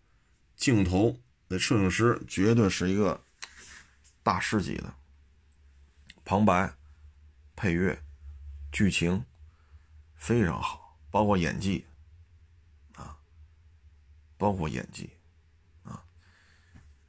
[0.56, 1.18] 镜头
[1.48, 3.20] 那摄影师绝对是一个
[4.22, 4.94] 大师级的，
[6.24, 6.72] 旁白、
[7.54, 8.02] 配乐、
[8.72, 9.24] 剧情
[10.14, 11.86] 非常好，包括演技，
[12.94, 13.16] 啊，
[14.38, 15.10] 包括演技
[15.82, 16.02] 啊。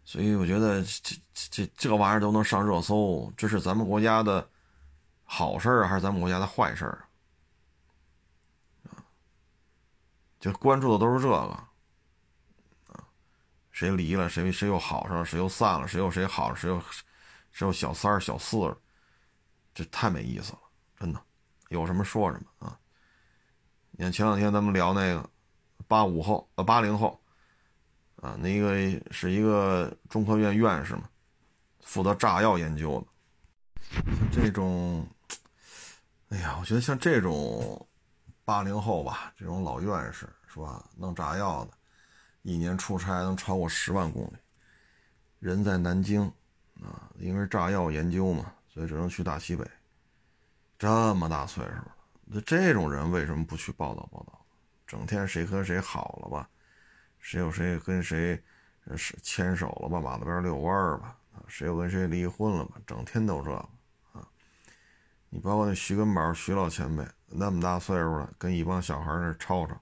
[0.04, 4.48] 所以我觉得这这这这玩意儿都能上热搜，这是咱们国家的
[5.24, 7.08] 好事儿还是咱们国家的坏事儿
[8.90, 9.00] 啊？
[10.40, 11.36] 就关注的都是这个
[12.88, 13.08] 啊，
[13.72, 16.80] 谁离了，谁谁又好上了，谁又散了，谁又谁好了，谁又
[17.52, 18.78] 谁又小三儿小四儿，
[19.76, 20.60] 这太没意思了，
[21.00, 21.22] 真的，
[21.70, 22.80] 有什么说什么啊！
[23.92, 25.30] 你看前两天咱们聊那个
[25.88, 27.22] 八五后呃八零后。
[28.22, 28.76] 啊，那个
[29.12, 31.08] 是一个中科院院士嘛，
[31.82, 33.08] 负责炸药研究的。
[34.16, 35.06] 像这种，
[36.30, 37.88] 哎呀，我觉得像这种
[38.44, 41.72] 八零后吧，这种老院士是吧，弄炸药的，
[42.42, 44.38] 一年出差能超过十万公里，
[45.38, 46.24] 人在南京
[46.82, 49.66] 啊，因为炸药研究嘛，所以只能去大西北。
[50.78, 51.96] 这么大岁数了，
[52.26, 54.46] 那这种人为什么不去报道报道？
[54.86, 56.50] 整天谁和谁好了吧？
[57.20, 58.44] 谁有谁跟谁
[58.98, 60.02] 是牵手了吧？
[60.02, 61.18] 马路边遛弯儿吧？
[61.34, 62.76] 啊，谁又跟谁离婚了吧？
[62.86, 63.58] 整天都这个
[64.12, 64.28] 啊！
[65.30, 69.74] 你包括那徐根宝、徐老前辈，那么大岁数了，跟一帮小孩那吵吵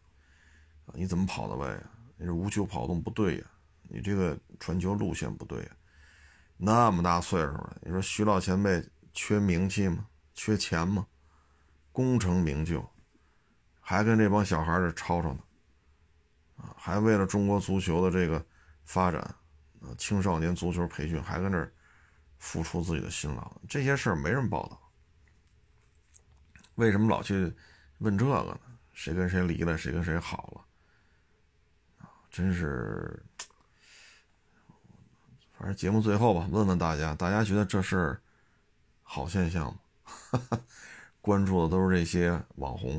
[0.85, 0.93] 啊！
[0.93, 1.89] 你怎么跑的位啊？
[2.15, 3.45] 你这无球跑动不对呀！
[3.89, 5.69] 你这个传球路线不对呀！
[6.57, 8.83] 那么大岁数了，你说徐老前辈
[9.13, 10.07] 缺名气吗？
[10.33, 11.05] 缺钱吗？
[11.91, 12.83] 功成名就
[13.79, 15.39] 还跟这帮小孩这吵吵呢，
[16.55, 18.43] 啊，还为了中国足球的这个
[18.83, 19.21] 发展，
[19.81, 21.71] 啊，青少年足球培训还跟这儿
[22.37, 24.79] 付出自己的辛劳，这些事儿没人报道。
[26.75, 27.53] 为什么老去
[27.99, 28.59] 问这个呢？
[28.93, 30.65] 谁跟谁离了，谁跟谁好
[31.99, 32.05] 了？
[32.05, 33.23] 啊，真是。
[35.63, 38.19] 反正节目最后吧，问问大家，大家觉得这是
[39.01, 40.59] 好现象吗？
[41.21, 42.97] 关注的都是这些网红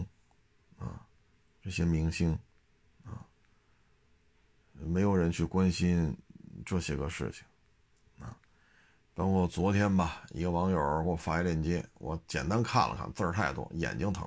[0.79, 1.05] 啊，
[1.61, 2.33] 这些明星
[3.05, 3.21] 啊，
[4.73, 6.17] 没有人去关心
[6.65, 7.45] 这些个事情
[8.19, 8.35] 啊。
[9.15, 14.27] 包括昨天吧，一个网友给我发一链接，我简单看了看，字儿太多，眼睛疼。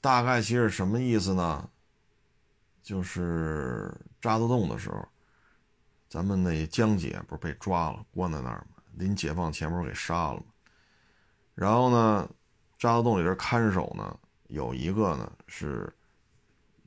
[0.00, 1.68] 大概其实什么意思呢？
[2.84, 5.08] 就是渣滓洞的时候。
[6.10, 8.82] 咱们那江姐不是被抓了，关在那儿吗？
[8.94, 10.42] 临解放前不是给杀了吗？
[11.54, 12.28] 然后呢，
[12.76, 15.88] 渣滓洞里边看守呢，有一个呢是，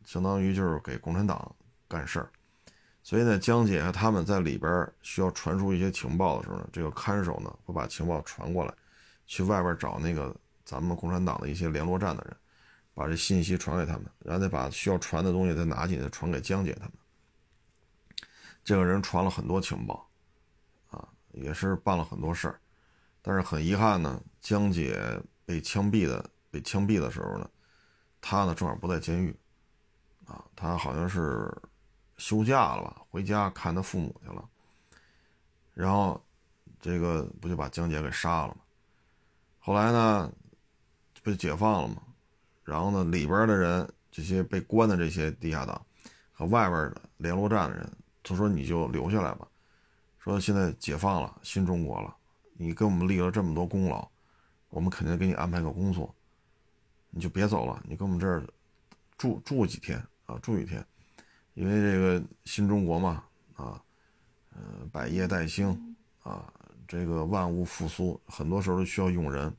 [0.04, 1.56] 相当于就是给共产党
[1.88, 2.30] 干事儿，
[3.02, 8.74] 所以呢，江姐和他们在里边需要传输一些情报的时候呢，这个看守呢会把情报传过来，
[9.26, 12.36] 去外边找那个咱们共产党的一些联络站的人，
[12.94, 16.92] 把这信息传给他们，然后再把需要传的东西再拿进去传给江姐他们。
[18.64, 20.10] 这个人传了很多情报，
[20.90, 22.60] 啊，也是办了很多事儿，
[23.22, 27.50] 但是很遗憾呢，江姐被枪毙的被枪毙的时候呢，
[28.22, 29.36] 他呢正好不在监狱，
[30.26, 31.54] 啊，他好像是
[32.18, 34.48] 休假了吧，回家看他父母去了，
[35.74, 36.24] 然后
[36.80, 38.58] 这个不就把江姐给杀了吗？
[39.60, 40.32] 后来呢，
[41.22, 42.02] 不就解放了吗？
[42.64, 45.86] 然后呢，里边的人这些被关的这些地下党
[46.32, 47.92] 和外边的联络站的人。
[48.24, 49.48] 他说：“你就留下来吧。
[50.18, 52.16] 说现在解放了，新中国了，
[52.54, 54.10] 你给我们立了这么多功劳，
[54.70, 56.16] 我们肯定给你安排个工作。
[57.10, 58.42] 你就别走了，你跟我们这儿
[59.18, 60.84] 住住几天啊，住一天，
[61.54, 63.24] 因为这个新中国嘛，
[63.56, 63.84] 啊，
[64.52, 66.52] 呃，百业待兴啊，
[66.88, 69.54] 这个万物复苏，很多时候都需要用人。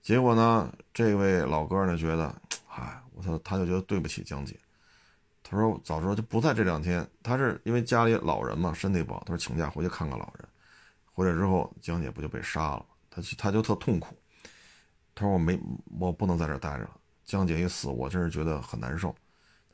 [0.00, 2.34] 结果呢，这位老哥呢觉得，
[2.70, 4.58] 哎，我操，他就觉得对不起江姐。”
[5.50, 7.04] 他说：“早知道就不在这两天。
[7.24, 9.20] 他是因为家里老人嘛，身体不好。
[9.26, 10.48] 他说请假回去看看老人。
[11.12, 14.16] 回来之后，江姐不就被杀了他他就特痛苦。
[15.12, 15.60] 他说我没
[15.98, 16.96] 我不能在这待着了。
[17.24, 19.12] 江姐一死，我真是觉得很难受，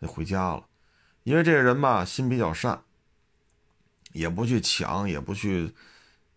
[0.00, 0.66] 就回家了。
[1.24, 2.82] 因为这个人吧，心比较善，
[4.12, 5.74] 也不去抢，也不去，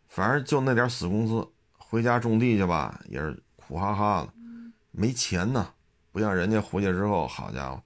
[0.10, 4.34] 反正就那点死工资，回家种地去吧，也是苦哈哈的，
[4.92, 5.74] 没钱呢。
[6.12, 7.82] 不像人家回去之后，好家伙，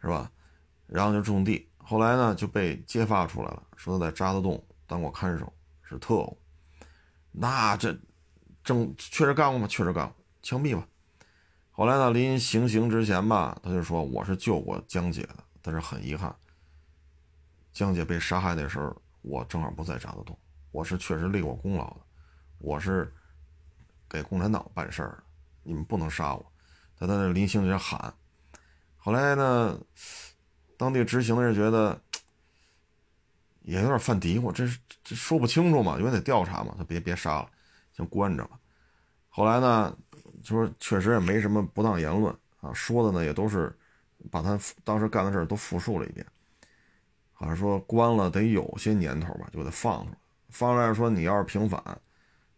[0.00, 0.30] 是吧？
[0.86, 6.38] 然后就种地，后来呢就被揭发出来了，说他在渣滓洞当过看守，是特务。
[7.30, 7.94] 那这
[8.64, 9.66] 正确实干过吗？
[9.66, 10.86] 确实干过，枪毙吧。
[11.70, 16.34] 后来呢，临行刑之前吧，他就说我是救过江姐的，但是很遗憾，
[17.72, 20.38] 江姐被杀害那时候，我正好不在渣滓洞，
[20.70, 22.00] 我是确实立过功劳的，
[22.58, 23.12] 我是
[24.08, 25.22] 给共产党办事儿的，
[25.64, 26.52] 你们不能杀我。
[26.96, 28.14] 他在那临行前喊。
[29.08, 29.80] 后来呢，
[30.76, 31.98] 当地执行的人觉得
[33.62, 34.68] 也有点犯嘀咕，这
[35.02, 37.48] 这说不清楚嘛，因为得调查嘛，他别别杀了，
[37.96, 38.60] 先关着吧。
[39.30, 39.96] 后来呢，
[40.42, 42.30] 就说确实也没什么不当言论
[42.60, 43.74] 啊，说的呢也都是
[44.30, 46.26] 把他当时干的事都复述了一遍。
[47.32, 50.18] 好像说关了得有些年头吧，就给他放出来。
[50.50, 51.80] 放出来说你要是平反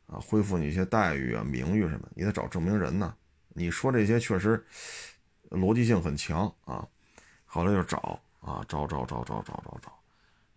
[0.08, 3.14] 啊，恢复你一些待遇啊、名誉什么，你得找证明人呢。
[3.50, 4.66] 你说这些确实。
[5.50, 6.86] 逻辑性很强啊，
[7.44, 9.92] 后来就找啊，找找找找找找找，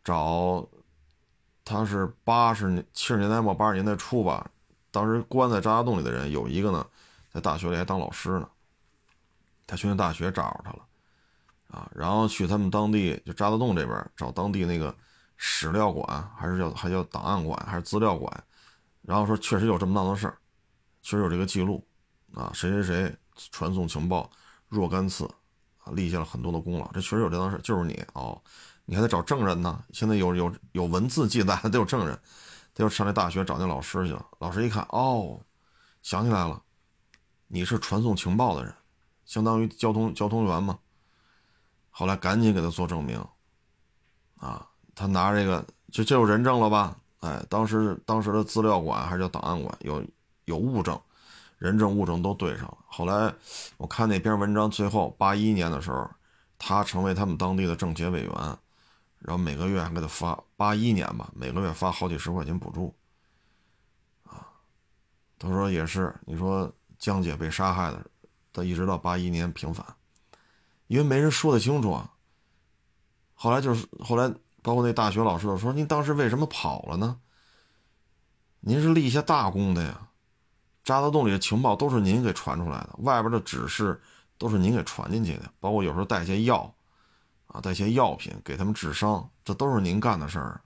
[0.04, 0.70] 找，
[1.66, 4.50] 他是八十年七十年代末八十年代初吧，
[4.92, 6.86] 当时关在渣滓洞里的人有一个呢，
[7.32, 8.48] 在大学里还当老师呢，
[9.66, 10.86] 他去那大学找着他了，
[11.70, 14.96] 啊，然后去他们当地就渣滓洞这边找当地那个
[15.36, 18.44] 史料馆，还是叫还叫档案馆还是资料馆，
[19.02, 20.38] 然后说确实有这么档子事儿，
[21.02, 21.84] 确实有这个记录，
[22.34, 23.16] 啊，谁谁谁
[23.52, 24.30] 传送情报。
[24.78, 25.26] 若干次，
[25.84, 26.92] 啊，立下了很多的功劳。
[26.92, 28.42] 这确实有这档事，就是你哦，
[28.86, 29.84] 你还得找证人呢。
[29.92, 32.20] 现在有有有文字记载，得有证人。
[32.76, 34.26] 他就上那大学找那老师去了。
[34.40, 35.40] 老师一看，哦，
[36.02, 36.62] 想起来了，
[37.48, 38.74] 你是传送情报的人，
[39.26, 40.80] 相当于交通交通员嘛。
[41.92, 43.24] 后来赶紧给他做证明，
[44.38, 46.98] 啊，他拿这个就就有人证了吧？
[47.20, 50.04] 哎，当时当时的资料馆还是叫档案馆，有
[50.46, 51.00] 有物证。
[51.64, 52.78] 人证物证都对上了。
[52.88, 53.34] 后来
[53.78, 56.06] 我看那篇文章，最后八一年的时候，
[56.60, 58.34] 他成为他们当地的政协委员，
[59.20, 62.94] 然后每个月还给他发八一年吧，每个月发好几十块钱补助。
[64.26, 64.46] 啊，
[65.40, 68.06] 他说也是，你说江姐被杀害的，
[68.52, 69.86] 他一直到八一年平反，
[70.88, 72.12] 因为没人说得清楚啊。
[73.34, 74.30] 后来就是后来，
[74.62, 77.22] 包括那大学老师都说：“您当时为什么跑了呢？
[78.60, 80.10] 您是立下大功的呀，
[80.84, 84.00] 渣滓洞里的情报都是您给传出来的，外边的指示
[84.38, 86.74] 都是您给传进去的，包括有时候带些药，
[87.48, 90.60] 啊，带些药品给他们治伤，这都是您干的事儿。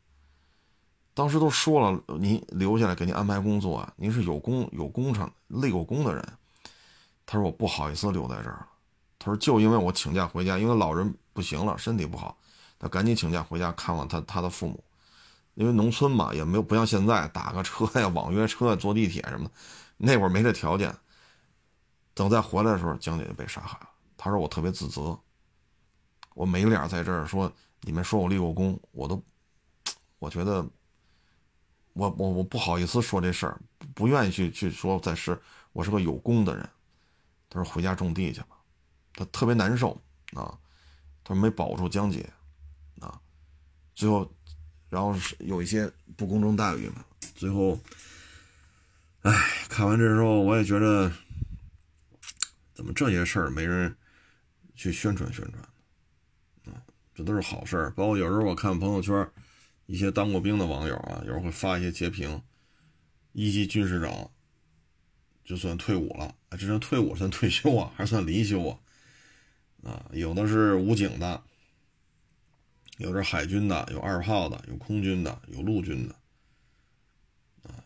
[1.13, 6.23] 当时都说了，您留下来给您安排工作，您是有功有功程立过功的人。”
[7.25, 8.67] 他说：“我不好意思留在这儿了。”
[9.19, 12.37] 他说：“就因为我请假回家，因为老人不行了，身体不好，
[12.79, 14.83] 他赶紧请假回家看望他他的父母。
[15.55, 19.51] 因为农村嘛，也没有不像现在打个车呀、网约车、坐地铁什么的，
[19.97, 20.95] 那会儿没这条件。
[22.13, 23.89] 等再回来的时候，江姐就被杀害了。
[24.17, 25.19] 他说我特别自责，
[26.33, 29.23] 我没脸在这儿说你们说我立过功，我都
[30.19, 30.67] 我觉得
[31.93, 33.61] 我我我不好意思说这事儿，
[33.93, 35.39] 不愿意去去说在是
[35.73, 36.67] 我是个有功的人。”
[37.49, 38.57] 他说：“回家种地去吧。”
[39.13, 39.91] 他特别难受
[40.33, 40.57] 啊。
[41.23, 42.27] 他说：“没保住江姐
[42.99, 43.21] 啊。”
[43.93, 44.29] 最后，
[44.89, 47.05] 然后是有一些不公正待遇嘛。
[47.35, 47.79] 最后，
[49.23, 49.33] 哎，
[49.67, 51.11] 看完这之后，我也觉得，
[52.73, 53.95] 怎么这些事儿没人
[54.75, 56.81] 去宣传宣传啊？
[57.13, 57.91] 这都是好事儿。
[57.91, 59.29] 包括有时候我看朋友圈，
[59.85, 62.41] 一些当过兵的网友啊，有时候会发一些截屏，
[63.33, 64.29] 一级军师长。
[65.43, 68.79] 就算退伍了，啊，这算退伍算退休啊，还是算离休啊？
[69.83, 71.41] 啊，有的是武警的，
[72.97, 76.15] 有的海军的，有二炮的，有空军的，有陆军的。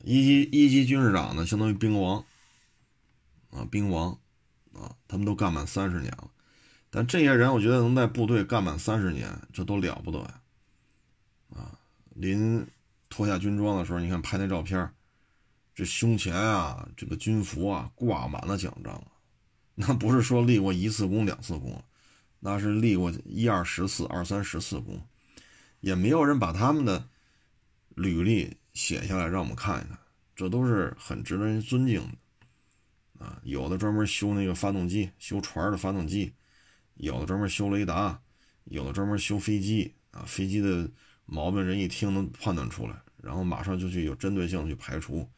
[0.04, 2.24] 一级一级军事长呢，相当于兵王，
[3.52, 4.18] 啊，兵王，
[4.74, 6.30] 啊，他们都干满三十年了。
[6.90, 10.42] 但这些人，我觉得能在部队干满三十年，这都了不得呀！
[11.56, 11.80] 啊，
[12.16, 12.66] 临
[13.10, 14.92] 脱下军装的时候，你看拍那照片。
[15.74, 19.02] 这胸前啊，这个军服啊，挂满了奖章
[19.74, 21.82] 那不是说立过一次功、两次功，
[22.42, 25.02] 那是立过一二十次、二三十次功，
[25.80, 27.08] 也没有人把他们的
[27.96, 29.98] 履历写下来让我们看一看，
[30.36, 33.40] 这都是很值得人尊敬的啊。
[33.44, 36.32] 有的专门修那个发动机，修船的发动机；
[36.96, 38.20] 有的专门修雷达；
[38.66, 40.24] 有的专门修飞机啊。
[40.26, 40.90] 飞机的
[41.26, 45.30] 毛病，人一听能判断出来，然后马上就去有针对性的去排除。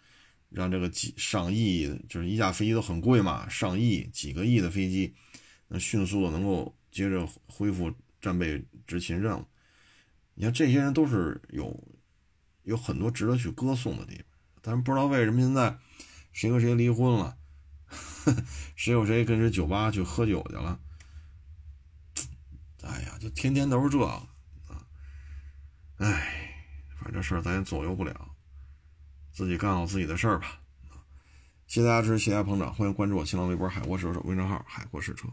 [0.49, 5.11] 让这个几上亿，就是一架飞机都很贵嘛，上亿、几个亿的飞机，
[5.67, 9.43] 能迅速的能够接着恢复战备执勤任务。
[10.35, 11.75] 你看这些人都是有
[12.63, 14.25] 有很多值得去歌颂的地方，
[14.61, 15.77] 但是不知道为什么现在
[16.31, 17.37] 谁和谁离婚了，
[18.75, 20.79] 谁有谁跟谁酒吧去喝酒去了，
[22.81, 24.27] 哎呀，就天天都是这个啊，
[25.97, 26.65] 哎，
[26.99, 28.29] 反正事儿咱也左右不了。
[29.31, 30.59] 自己干好自己的事儿吧，
[31.65, 35.27] 谢谢大家支持，谢谢大家捧场，欢迎关注我新浪微博海阔试车微信号海阔试车。